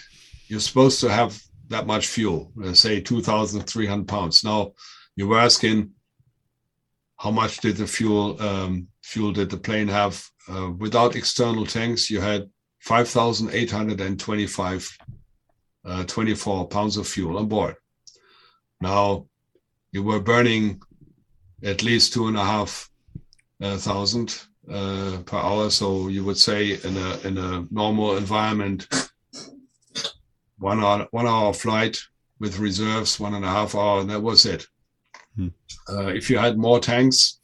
[0.51, 4.43] you're supposed to have that much fuel, say 2,300 pounds.
[4.43, 4.73] Now,
[5.15, 5.91] you were asking
[7.17, 10.21] how much did the fuel um, fuel did the plane have?
[10.49, 12.49] Uh, without external tanks, you had
[12.79, 14.97] 5,825
[15.85, 17.77] uh, 24 pounds of fuel on board.
[18.81, 19.27] Now,
[19.93, 20.81] you were burning
[21.63, 22.89] at least two and a half
[23.61, 24.37] uh, thousand
[24.69, 25.69] uh, per hour.
[25.69, 28.89] So you would say in a in a normal environment,
[30.61, 31.99] one hour one hour flight
[32.39, 34.65] with reserves, one and a half hour, and that was it.
[35.35, 35.47] Hmm.
[35.89, 37.39] Uh, if you had more tanks,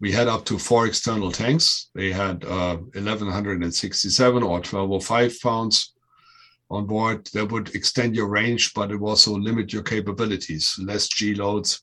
[0.00, 1.90] we had up to four external tanks.
[1.94, 5.94] They had uh, 1167 or 1205 pounds
[6.70, 7.26] on board.
[7.32, 10.78] That would extend your range, but it also limit your capabilities.
[10.82, 11.82] Less G loads,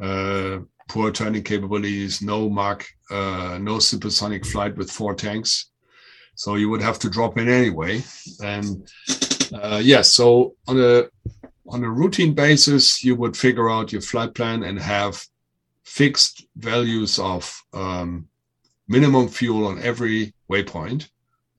[0.00, 5.70] uh, poor turning capabilities, no Mach, uh, no supersonic flight with four tanks.
[6.34, 8.02] So you would have to drop in anyway.
[8.42, 8.88] And
[9.52, 11.04] uh, yes, so on a
[11.68, 15.24] on a routine basis, you would figure out your flight plan and have
[15.84, 18.28] fixed values of um,
[18.88, 21.08] minimum fuel on every waypoint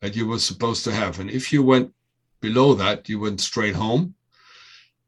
[0.01, 1.19] that you were supposed to have.
[1.19, 1.93] And if you went
[2.39, 4.13] below that, you went straight home.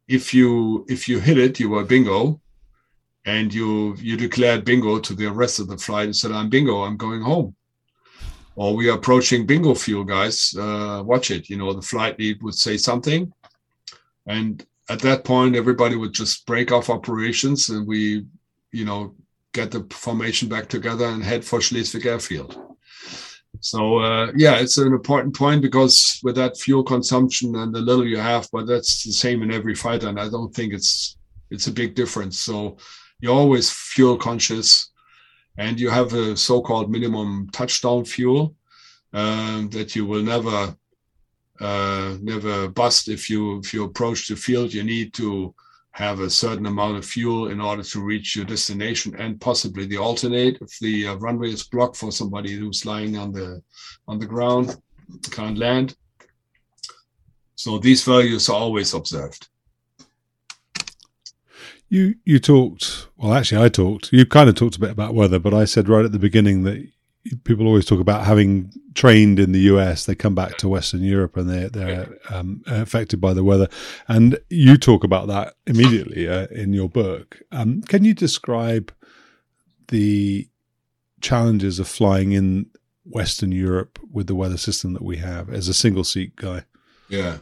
[0.07, 2.41] If you if you hit it, you were bingo,
[3.25, 6.84] and you you declared bingo to the rest of the flight and said, "I'm bingo.
[6.84, 7.55] I'm going home."
[8.60, 10.53] Or we are approaching bingo fuel, guys.
[10.53, 11.49] Uh, watch it.
[11.49, 13.32] You know, the flight lead would say something,
[14.28, 18.26] and at that point, everybody would just break off operations, and we,
[18.74, 19.16] you know,
[19.53, 22.51] get the formation back together and head for Schleswig Airfield.
[23.62, 28.05] So uh, yeah, it's an important point because with that fuel consumption and the little
[28.05, 31.18] you have, but that's the same in every fighter, and I don't think it's
[31.49, 32.38] it's a big difference.
[32.39, 32.76] So
[33.22, 34.91] you're always fuel conscious,
[35.60, 38.55] and you have a so-called minimum touchdown fuel
[39.12, 40.74] um, that you will never
[41.60, 44.74] uh, never bust if you if you approach the field.
[44.74, 45.53] You need to
[45.91, 49.97] have a certain amount of fuel in order to reach your destination and possibly the
[49.97, 50.57] alternate.
[50.62, 53.62] If the uh, runway is blocked for somebody who's lying on the
[54.07, 54.78] on the ground
[55.30, 55.97] can't land.
[57.55, 59.49] So these values are always observed
[61.89, 63.33] You you talked well.
[63.33, 64.11] Actually, I talked.
[64.13, 66.63] You kind of talked a bit about weather, but I said right at the beginning
[66.63, 66.87] that
[67.43, 70.05] people always talk about having trained in the US.
[70.05, 73.67] They come back to Western Europe and they they're um, affected by the weather.
[74.07, 77.41] And you talk about that immediately uh, in your book.
[77.51, 78.93] Um, can you describe
[79.87, 80.47] the
[81.21, 82.67] challenges of flying in
[83.03, 86.63] Western Europe with the weather system that we have as a single seat guy?
[87.09, 87.39] yeah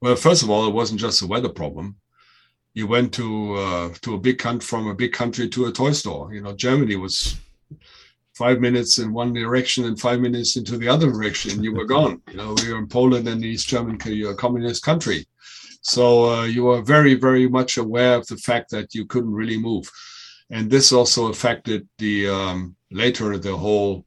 [0.00, 1.96] well first of all it wasn't just a weather problem
[2.76, 5.92] you went to uh, to a big country from a big country to a toy
[5.92, 6.32] store.
[6.32, 7.36] You know germany was
[8.34, 11.86] five minutes in one direction and five minutes into the other direction and you were
[11.86, 12.20] gone.
[12.30, 15.26] You know we were in poland and east german a communist country.
[15.80, 19.58] So uh, you were very very much aware of the fact that you couldn't really
[19.58, 19.90] move.
[20.50, 24.04] And this also affected the um, later the whole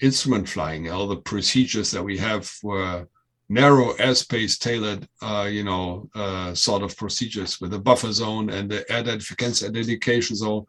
[0.00, 0.88] instrument flying.
[0.88, 3.08] All the procedures that we have were
[3.48, 8.70] narrow airspace tailored uh, you know uh, sort of procedures with a buffer zone and
[8.70, 10.64] the air defense identification zone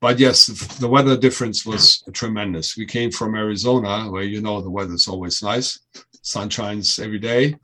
[0.00, 0.46] but yes,
[0.78, 2.76] the weather difference was tremendous.
[2.76, 5.80] We came from Arizona, where you know the weather's always nice,
[6.22, 7.56] sun shines every day,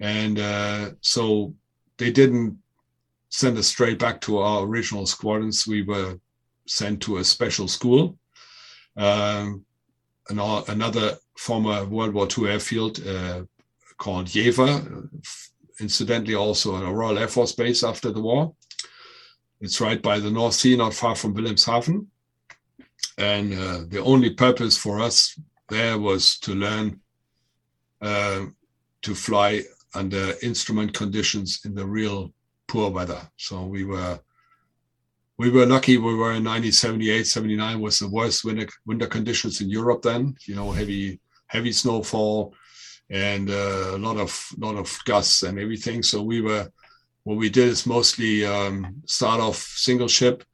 [0.00, 1.54] and uh, so
[1.98, 2.58] they didn't
[3.28, 5.66] send us straight back to our original squadrons.
[5.66, 6.18] We were
[6.66, 8.18] sent to a special school,
[8.96, 9.66] um,
[10.30, 13.42] another former World War II airfield uh,
[13.98, 15.08] called Jever,
[15.80, 18.54] incidentally also a Royal Air Force base after the war.
[19.60, 22.06] It's right by the North Sea, not far from Wilhelmshaven.
[23.18, 25.38] And uh, the only purpose for us
[25.68, 27.00] there was to learn
[28.00, 28.46] uh,
[29.02, 29.62] to fly
[29.94, 32.32] under instrument conditions in the real
[32.68, 33.20] poor weather.
[33.36, 34.20] So we were
[35.38, 35.98] we were lucky.
[35.98, 40.36] We were in 1978, 79 was the worst winter winter conditions in Europe then.
[40.46, 42.54] You know, heavy heavy snowfall
[43.10, 46.02] and uh, a lot of lot of gusts and everything.
[46.02, 46.70] So we were
[47.24, 50.44] what we did is mostly um, start off single ship,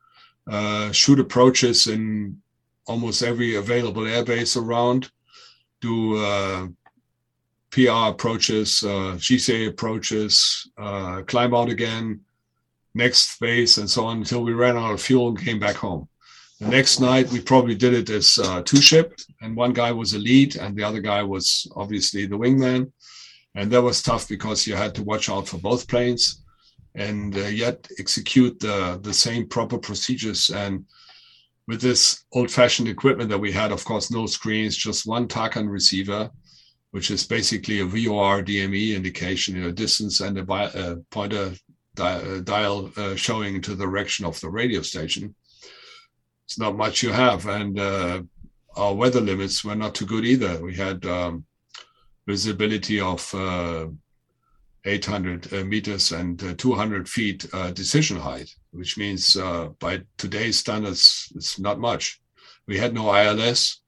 [0.51, 2.41] uh, shoot approaches in
[2.87, 5.11] almost every available airbase around,
[5.81, 6.67] do uh,
[7.71, 12.21] PAR approaches, uh, GCA approaches, uh, climb out again,
[12.95, 16.09] next base, and so on until we ran out of fuel and came back home.
[16.61, 20.15] The next night, we probably did it as uh, two ship, and one guy was
[20.15, 22.93] a lead, and the other guy was obviously the wingman.
[23.57, 26.45] And that was tough because you had to watch out for both planes
[26.95, 30.51] and uh, yet execute the, the same proper procedures.
[30.51, 30.85] And
[31.67, 35.69] with this old fashioned equipment that we had, of course, no screens, just one TACAN
[35.69, 36.31] receiver,
[36.91, 41.53] which is basically a VOR DME indication, you know, distance and a uh, pointer
[41.97, 45.35] di- uh, dial uh, showing to the direction of the radio station.
[46.47, 47.47] It's not much you have.
[47.47, 48.23] And uh,
[48.77, 50.63] our weather limits were not too good either.
[50.63, 51.45] We had um,
[52.27, 53.87] visibility of uh,
[54.85, 59.37] 800 uh, meters and uh, 200 feet uh, decision height, which means
[59.79, 62.21] by today's standards, it's not much.
[62.67, 63.81] We had no ILS.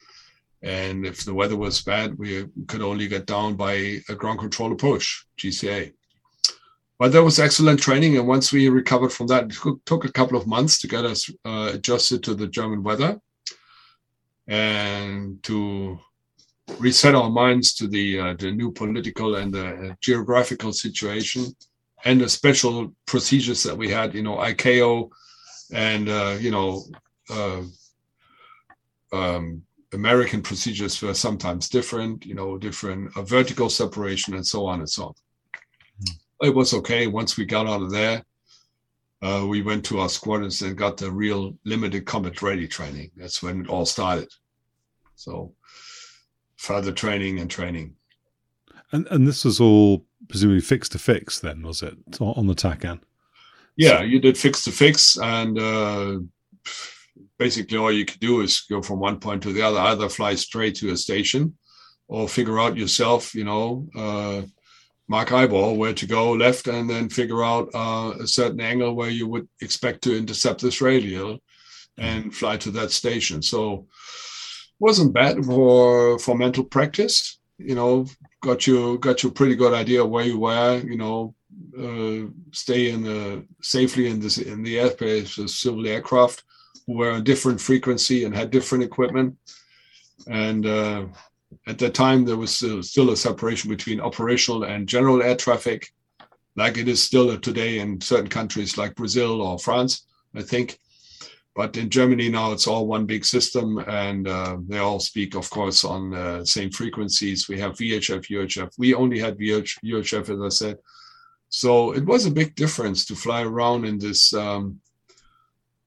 [0.63, 4.73] And if the weather was bad, we could only get down by a ground control
[4.73, 5.93] approach, GCA.
[6.99, 8.17] But that was excellent training.
[8.17, 11.31] And once we recovered from that, it took a couple of months to get us
[11.45, 13.21] uh, adjusted to the German weather
[14.49, 15.99] and to
[16.79, 21.55] reset our minds to the uh, the new political and the uh, geographical situation
[22.05, 25.09] and the special procedures that we had you know ICAO
[25.73, 26.85] and uh, you know
[27.31, 27.63] uh,
[29.13, 34.91] um, American procedures were sometimes different you know different vertical separation and so on and
[34.91, 35.15] so on.
[36.43, 38.23] It was okay once we got out of there
[39.23, 43.43] uh, we went to our squadrons and got the real limited combat ready training that's
[43.43, 44.29] when it all started
[45.17, 45.55] so
[46.57, 47.95] further training and training.
[48.93, 53.01] And and this was all presumably fix to fix then, was it, on the TACAN?
[53.77, 56.19] Yeah, you did fix to fix, and uh,
[57.39, 60.35] basically all you could do is go from one point to the other, either fly
[60.35, 61.57] straight to a station
[62.09, 64.43] or figure out yourself, you know, uh,
[65.09, 69.11] mark eyeball where to go left, and then figure out uh, a certain angle where
[69.11, 71.39] you would expect to intercept this radial
[71.99, 73.43] and fly to that station.
[73.43, 73.87] So
[74.79, 77.39] wasn't bad for for mental practice.
[77.59, 78.07] You know,
[78.43, 80.83] got you got you a pretty good idea where you were.
[80.85, 81.35] You know,
[81.79, 86.45] uh, stay in the safely in the in the airspace of civil aircraft
[86.87, 89.37] who were on different frequency and had different equipment.
[90.27, 91.07] And uh,
[91.67, 95.93] at that time, there was uh, still a separation between operational and general air traffic,
[96.57, 100.79] like it is still today in certain countries like Brazil or France, I think.
[101.55, 105.49] But in Germany now, it's all one big system, and uh, they all speak, of
[105.49, 107.49] course, on the same frequencies.
[107.49, 108.73] We have VHF, UHF.
[108.77, 110.79] We only had VH, UHF, as I said.
[111.49, 114.81] So it was a big difference to fly around in this, um,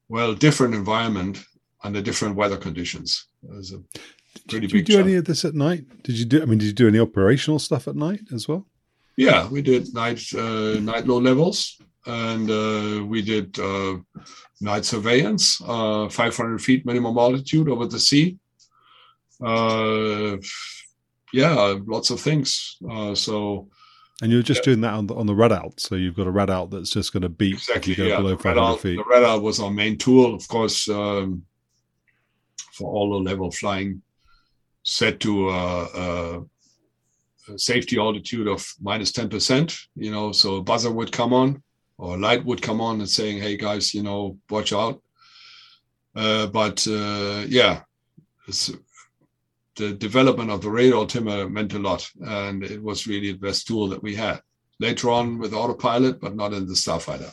[0.07, 1.43] well, different environment
[1.83, 3.27] under different weather conditions.
[3.47, 3.61] A
[4.47, 5.07] pretty did you do challenge.
[5.07, 5.85] any of this at night?
[6.03, 6.41] Did you do?
[6.41, 8.65] I mean, did you do any operational stuff at night as well?
[9.17, 13.97] Yeah, we did night uh, night low levels and uh, we did uh,
[14.61, 18.37] night surveillance, uh, 500 feet minimum altitude over the sea.
[19.43, 20.37] Uh,
[21.33, 22.77] yeah, lots of things.
[22.89, 23.69] Uh, so.
[24.21, 24.65] And you're just yeah.
[24.65, 27.29] doing that on the on the so you've got a Radalt that's just going to
[27.29, 28.97] beat exactly, go yeah, below 500 feet.
[28.97, 31.43] The Radalt was our main tool, of course, um,
[32.73, 34.01] for all the level flying,
[34.83, 36.41] set to a
[37.57, 41.61] safety altitude of minus 10%, you know, so a buzzer would come on
[41.99, 45.01] or light would come on and saying, "Hey guys, you know, watch out."
[46.15, 47.81] Uh, but uh, yeah,
[49.75, 53.67] the development of the radar altimeter meant a lot, and it was really the best
[53.67, 54.41] tool that we had.
[54.79, 57.31] Later on with autopilot, but not in the Starfighter.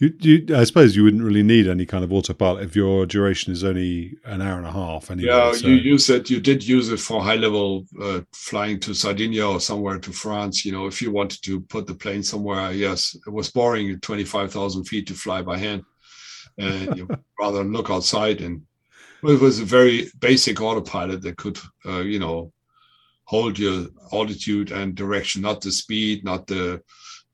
[0.00, 3.52] You, you, I suppose you wouldn't really need any kind of autopilot if your duration
[3.52, 5.10] is only an hour and a half.
[5.10, 5.66] Anyway, yeah, so.
[5.66, 6.30] you use it.
[6.30, 10.64] You did use it for high level uh, flying to Sardinia or somewhere to France.
[10.64, 14.00] You know, if you wanted to put the plane somewhere, yes, it was boring at
[14.00, 15.82] twenty five thousand feet to fly by hand,
[16.58, 17.08] and you
[17.40, 18.40] rather look outside.
[18.40, 18.62] And
[19.24, 22.52] well, it was a very basic autopilot that could, uh, you know,
[23.24, 26.80] hold your altitude and direction, not the speed, not the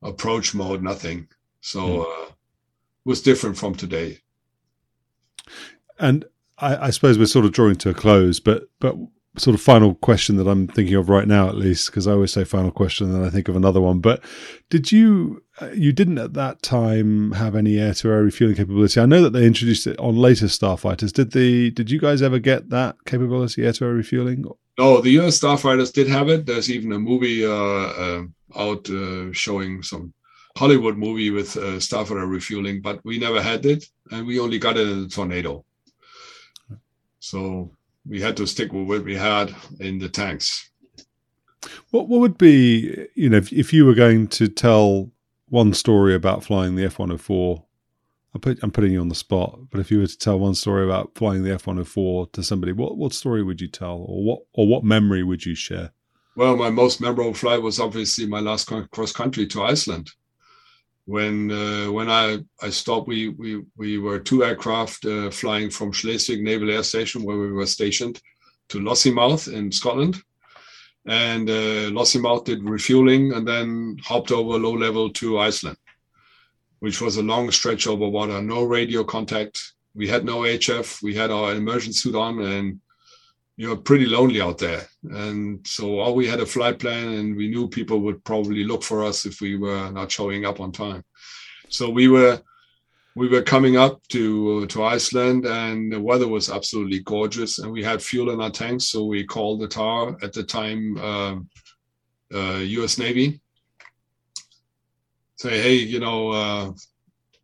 [0.03, 1.29] approach mode, nothing.
[1.61, 1.81] So.
[1.81, 2.29] Mm.
[2.29, 2.31] Uh,
[3.05, 4.19] was different from today.
[5.99, 6.25] And
[6.59, 8.97] I, I, suppose we're sort of drawing to a close, but but
[9.37, 12.33] sort of final question that I'm thinking of right now, at least, because I always
[12.33, 14.01] say final question, and then I think of another one.
[14.01, 14.23] But
[14.71, 19.01] did you uh, you didn't at that time have any air to air refueling capability?
[19.01, 21.13] I know that they introduced it on later starfighters.
[21.13, 24.45] Did the did you guys ever get that capability, air to air refueling?
[24.79, 26.47] No, the US starfighters did have it.
[26.47, 28.23] There's even a movie uh, uh,
[28.57, 30.15] out uh, showing some
[30.57, 34.77] Hollywood movie with uh, starfighter refueling, but we never had it, and we only got
[34.77, 35.65] it in the tornado.
[37.19, 37.73] So
[38.07, 40.71] we had to stick with what we had in the tanks.
[41.91, 45.11] What what would be you know if, if you were going to tell
[45.49, 47.65] one story about flying the F one hundred four?
[48.35, 50.55] I put I'm putting you on the spot, but if you were to tell one
[50.55, 53.69] story about flying the F one hundred four to somebody, what what story would you
[53.69, 55.93] tell, or what or what memory would you share?
[56.37, 60.11] Well, my most memorable flight was obviously my last cross country to Iceland.
[61.07, 65.93] When uh, when I, I stopped, we we we were two aircraft uh, flying from
[65.93, 68.21] Schleswig Naval Air Station, where we were stationed,
[68.71, 70.17] to Lossiemouth in Scotland,
[71.07, 75.77] and uh, Lossiemouth did refueling and then hopped over low level to Iceland,
[76.81, 79.73] which was a long stretch over water, no radio contact.
[79.95, 81.03] We had no HF.
[81.03, 82.81] We had our immersion suit on, and
[83.57, 84.87] you know pretty lonely out there.
[85.05, 88.83] And so all we had a flight plan and we knew people would probably look
[88.83, 91.05] for us if we were not showing up on time.
[91.69, 92.41] So we were
[93.17, 97.83] we were coming up to to iceland and the weather was absolutely gorgeous and we
[97.83, 98.89] had fuel in our tanks.
[98.89, 101.37] So we called the tar at the time uh,
[102.35, 103.41] uh, us navy.
[105.37, 106.73] Say hey you know uh,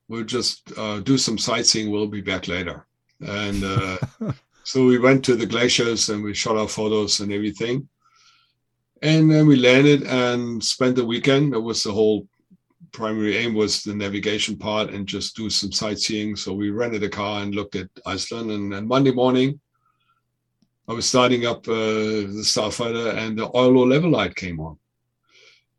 [0.08, 1.90] we'll just uh, do some sightseeing.
[1.90, 2.84] We'll be back later.
[3.20, 3.98] And uh,
[4.62, 7.88] So we went to the glaciers and we shot our photos and everything.
[9.02, 11.54] And then we landed and spent the weekend.
[11.54, 12.28] That was the whole
[12.92, 16.36] primary aim was the navigation part and just do some sightseeing.
[16.36, 18.50] So we rented a car and looked at Iceland.
[18.50, 19.60] And, Monday morning,
[20.88, 24.76] I was starting up uh, the Starfighter and the oil level light came on.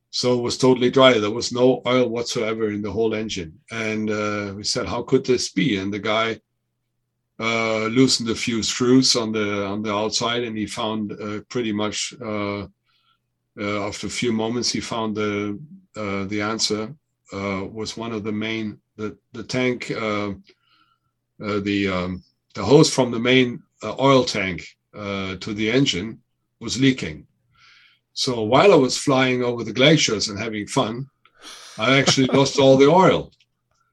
[0.10, 1.18] So it was totally dry.
[1.18, 3.60] There was no oil whatsoever in the whole engine.
[3.72, 5.78] And uh, we said, how could this be?
[5.78, 6.40] And the guy
[7.42, 11.72] uh, loosened a few screws on the on the outside, and he found uh, pretty
[11.72, 12.68] much uh,
[13.60, 15.60] uh after a few moments he found the
[15.96, 16.94] uh, the answer
[17.34, 22.24] was one of the main the the tank the um,
[22.54, 23.64] the hose from the main
[24.00, 24.64] oil tank
[24.94, 26.20] to the engine
[26.60, 27.26] was leaking.
[28.14, 31.08] So while I was flying over the glaciers and having fun,
[31.80, 33.32] I actually lost all the oil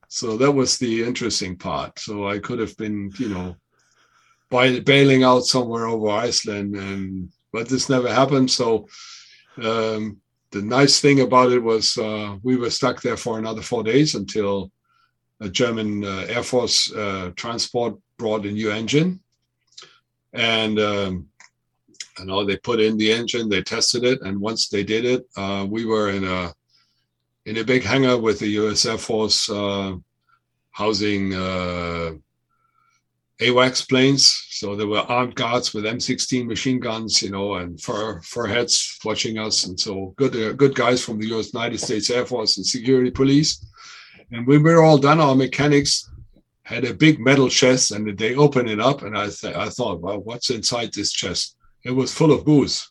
[0.08, 1.98] so that was the interesting part.
[1.98, 3.56] So I could have been, you know,
[4.50, 8.50] by bailing out somewhere over Iceland, and but this never happened.
[8.50, 8.88] So
[9.62, 10.18] um,
[10.50, 14.14] the nice thing about it was uh, we were stuck there for another four days
[14.14, 14.72] until
[15.40, 19.20] a German uh, Air Force uh, transport brought a new engine,
[20.32, 21.28] and um,
[22.18, 25.26] you know they put in the engine, they tested it, and once they did it,
[25.36, 26.54] uh, we were in a
[27.48, 28.84] in a big hangar with the U.S.
[28.84, 29.94] Air Force uh,
[30.70, 32.12] housing uh,
[33.40, 34.46] AWACS planes.
[34.50, 38.98] So there were armed guards with M16 machine guns, you know, and fur fur heads
[39.02, 41.54] watching us, and so good uh, good guys from the U.S.
[41.54, 43.64] United States Air Force and security police.
[44.30, 46.10] And when we were all done, our mechanics
[46.64, 50.02] had a big metal chest, and they opened it up, and I th- I thought,
[50.02, 51.56] well, what's inside this chest?
[51.82, 52.90] It was full of booze,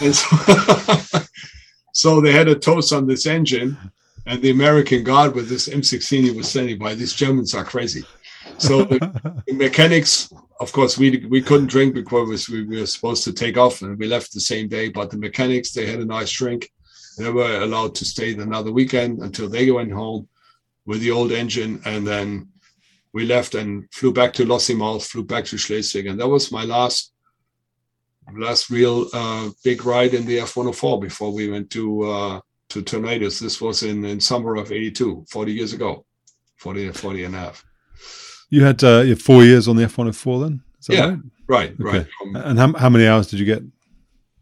[0.00, 1.20] and so.
[1.94, 3.78] So they had a toast on this engine,
[4.26, 6.94] and the American guard with this M16 he was standing by.
[6.94, 8.04] These Germans are crazy.
[8.58, 8.98] So the,
[9.46, 13.82] the, mechanics, of course, we we couldn't drink because we were supposed to take off,
[13.82, 14.88] and we left the same day.
[14.88, 16.68] But the mechanics, they had a nice drink.
[17.16, 20.28] They were allowed to stay another weekend until they went home
[20.86, 22.48] with the old engine, and then
[23.12, 26.64] we left and flew back to Lossiemouth, flew back to Schleswig, and that was my
[26.64, 27.13] last
[28.36, 32.40] last real uh, big ride in the F-104 before we went to uh,
[32.70, 33.38] to Tornadoes.
[33.38, 36.04] This was in, in summer of 82, 40 years ago,
[36.56, 37.64] 40, 40 and a half.
[38.50, 40.62] You had, uh, you had four years on the F-104 then?
[40.88, 41.94] yeah, right, right.
[41.94, 42.06] right.
[42.22, 43.62] Um, and how, how many hours did you get?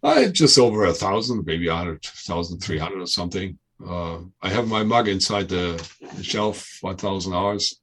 [0.03, 3.59] I just over a thousand, maybe a hundred thousand, three hundred or something.
[3.87, 7.81] Uh, I have my mug inside the, the shelf, 1,000 hours.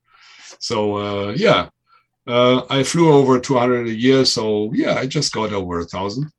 [0.59, 1.69] So, uh, yeah,
[2.29, 6.31] uh, I flew over 200 a year, so yeah, I just got over a thousand.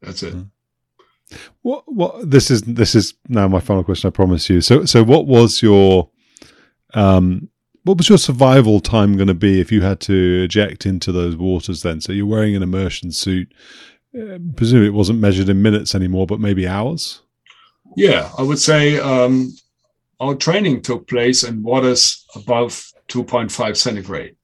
[0.00, 0.34] That's it.
[0.34, 1.36] Mm-hmm.
[1.62, 1.84] What?
[1.86, 2.30] What?
[2.30, 4.08] This is this is now my final question.
[4.08, 4.60] I promise you.
[4.60, 6.10] So, so what was your,
[6.94, 7.48] um,
[7.84, 11.36] what was your survival time going to be if you had to eject into those
[11.36, 11.82] waters?
[11.82, 13.52] Then, so you're wearing an immersion suit.
[14.14, 17.22] Uh, presumably, it wasn't measured in minutes anymore, but maybe hours.
[17.96, 19.52] Yeah, I would say um,
[20.20, 24.36] our training took place in waters above 2.5 centigrade.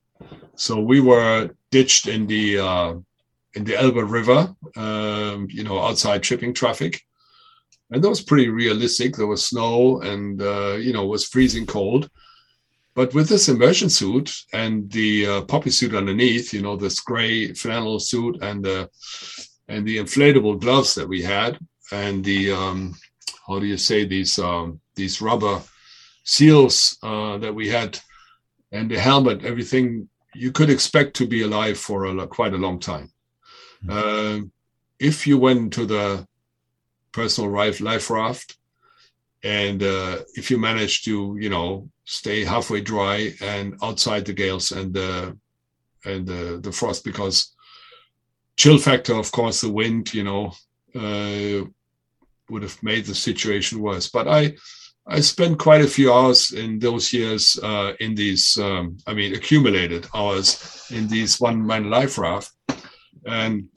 [0.58, 2.94] So we were ditched in the uh,
[3.54, 7.00] in the Elbe River, um, you know, outside shipping traffic,
[7.92, 9.14] and that was pretty realistic.
[9.14, 12.10] There was snow, and uh, you know, it was freezing cold.
[12.96, 17.52] But with this immersion suit and the uh, poppy suit underneath, you know, this gray
[17.52, 18.90] flannel suit and the
[19.68, 21.56] and the inflatable gloves that we had,
[21.92, 22.96] and the um,
[23.46, 25.62] how do you say these um, these rubber
[26.24, 28.00] seals uh, that we had,
[28.72, 30.08] and the helmet, everything
[30.38, 33.10] you could expect to be alive for a, quite a long time.
[33.84, 33.90] Mm-hmm.
[33.90, 34.46] Uh,
[34.98, 36.26] if you went to the
[37.12, 38.56] personal life life raft,
[39.42, 44.72] and uh, if you manage to you know stay halfway dry and outside the gales
[44.72, 45.36] and the
[46.04, 47.54] and the, the frost because
[48.56, 50.52] chill factor, of course, the wind, you know,
[50.94, 51.64] uh,
[52.50, 54.08] would have made the situation worse.
[54.08, 54.56] But I
[55.10, 59.34] I spent quite a few hours in those years uh, in these, um, I mean,
[59.34, 62.52] accumulated hours in these one man life raft.
[63.24, 63.68] And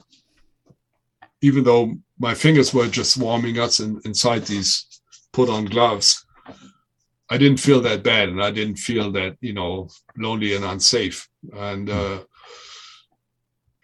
[1.40, 5.00] even though my fingers were just warming up in, inside these
[5.32, 6.26] put on gloves,
[7.30, 9.88] I didn't feel that bad and I didn't feel that, you know,
[10.18, 11.26] lonely and unsafe.
[11.56, 12.24] And uh,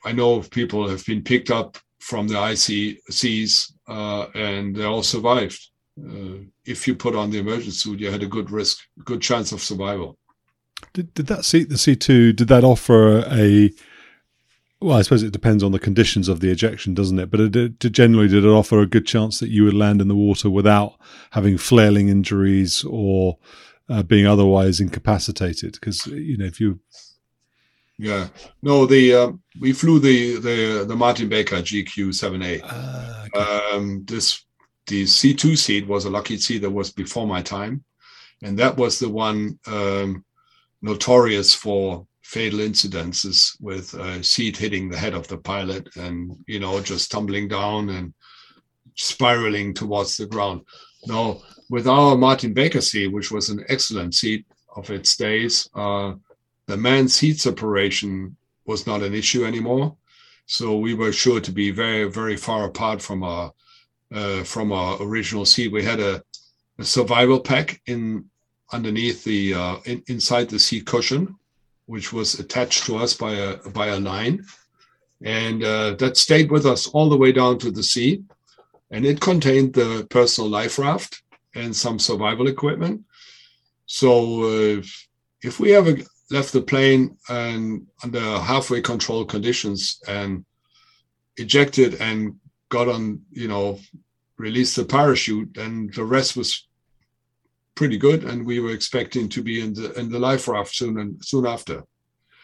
[0.04, 2.54] I know people have been picked up from the
[3.08, 5.58] seas uh, and they all survived
[6.06, 9.52] uh, if you put on the emergency suit, you had a good risk, good chance
[9.52, 10.18] of survival.
[10.92, 13.70] Did, did that C the C two did that offer a?
[14.80, 17.32] Well, I suppose it depends on the conditions of the ejection, doesn't it?
[17.32, 20.06] But it, it, generally, did it offer a good chance that you would land in
[20.06, 20.94] the water without
[21.32, 23.38] having flailing injuries or
[23.88, 25.72] uh, being otherwise incapacitated?
[25.72, 26.78] Because you know, if you
[27.98, 28.28] yeah,
[28.62, 32.60] no, the uh, we flew the the the Martin Baker GQ seven A.
[32.62, 33.74] Uh, okay.
[33.74, 34.44] um, this
[34.88, 37.84] the C2 seat was a Lockheed seat that was before my time.
[38.42, 40.24] And that was the one um,
[40.82, 46.60] notorious for fatal incidences with a seat hitting the head of the pilot and, you
[46.60, 48.12] know, just tumbling down and
[48.96, 50.62] spiraling towards the ground.
[51.06, 51.40] Now,
[51.70, 54.46] with our Martin Baker seat, which was an excellent seat
[54.76, 56.14] of its days, uh,
[56.66, 58.36] the man seat separation
[58.66, 59.96] was not an issue anymore.
[60.46, 63.52] So we were sure to be very, very far apart from our
[64.12, 65.72] uh, from our original seat.
[65.72, 66.22] We had a,
[66.78, 68.24] a survival pack in
[68.72, 71.36] underneath the uh, in, inside the seat cushion,
[71.86, 74.44] which was attached to us by a by a line,
[75.22, 78.22] and uh, that stayed with us all the way down to the sea,
[78.90, 81.22] and it contained the personal life raft
[81.54, 83.02] and some survival equipment.
[83.86, 84.82] So uh,
[85.42, 85.96] if we ever
[86.30, 90.44] left the plane and under halfway control conditions and
[91.38, 92.34] ejected and
[92.68, 93.78] got on, you know,
[94.36, 96.66] released the parachute, and the rest was
[97.74, 98.24] pretty good.
[98.24, 101.46] And we were expecting to be in the in the life raft soon and soon
[101.46, 101.82] after.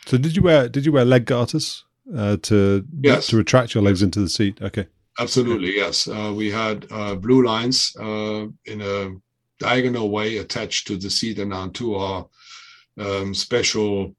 [0.06, 1.84] So did you wear did you wear leg garters
[2.16, 3.28] uh, to yes.
[3.28, 4.60] to retract your legs into the seat?
[4.62, 4.86] Okay.
[5.18, 6.08] Absolutely, yes.
[6.08, 9.10] Uh, we had uh, blue lines uh, in a
[9.60, 12.26] diagonal way attached to the seat and onto our
[12.98, 14.14] um, special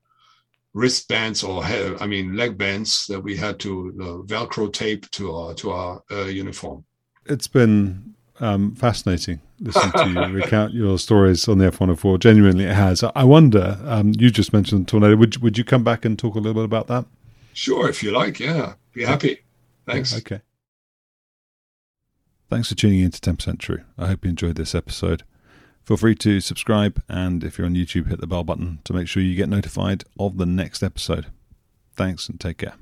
[0.76, 5.54] wristbands or I mean leg bands that we had to uh, Velcro tape to our
[5.56, 6.86] to our uh, uniform.
[7.26, 12.20] It's been um, fascinating listening to you recount your stories on the F104.
[12.20, 13.04] Genuinely, it has.
[13.04, 13.80] I wonder.
[13.86, 15.16] Um, you just mentioned tornado.
[15.16, 17.06] Would would you come back and talk a little bit about that?
[17.54, 18.40] Sure, if you like.
[18.40, 19.40] Yeah, be happy.
[19.86, 20.16] Thanks.
[20.18, 20.42] Okay.
[22.50, 23.82] Thanks for tuning in to 10% True.
[23.98, 25.24] I hope you enjoyed this episode.
[25.86, 29.08] Feel free to subscribe, and if you're on YouTube, hit the bell button to make
[29.08, 31.28] sure you get notified of the next episode.
[31.96, 32.74] Thanks and take care.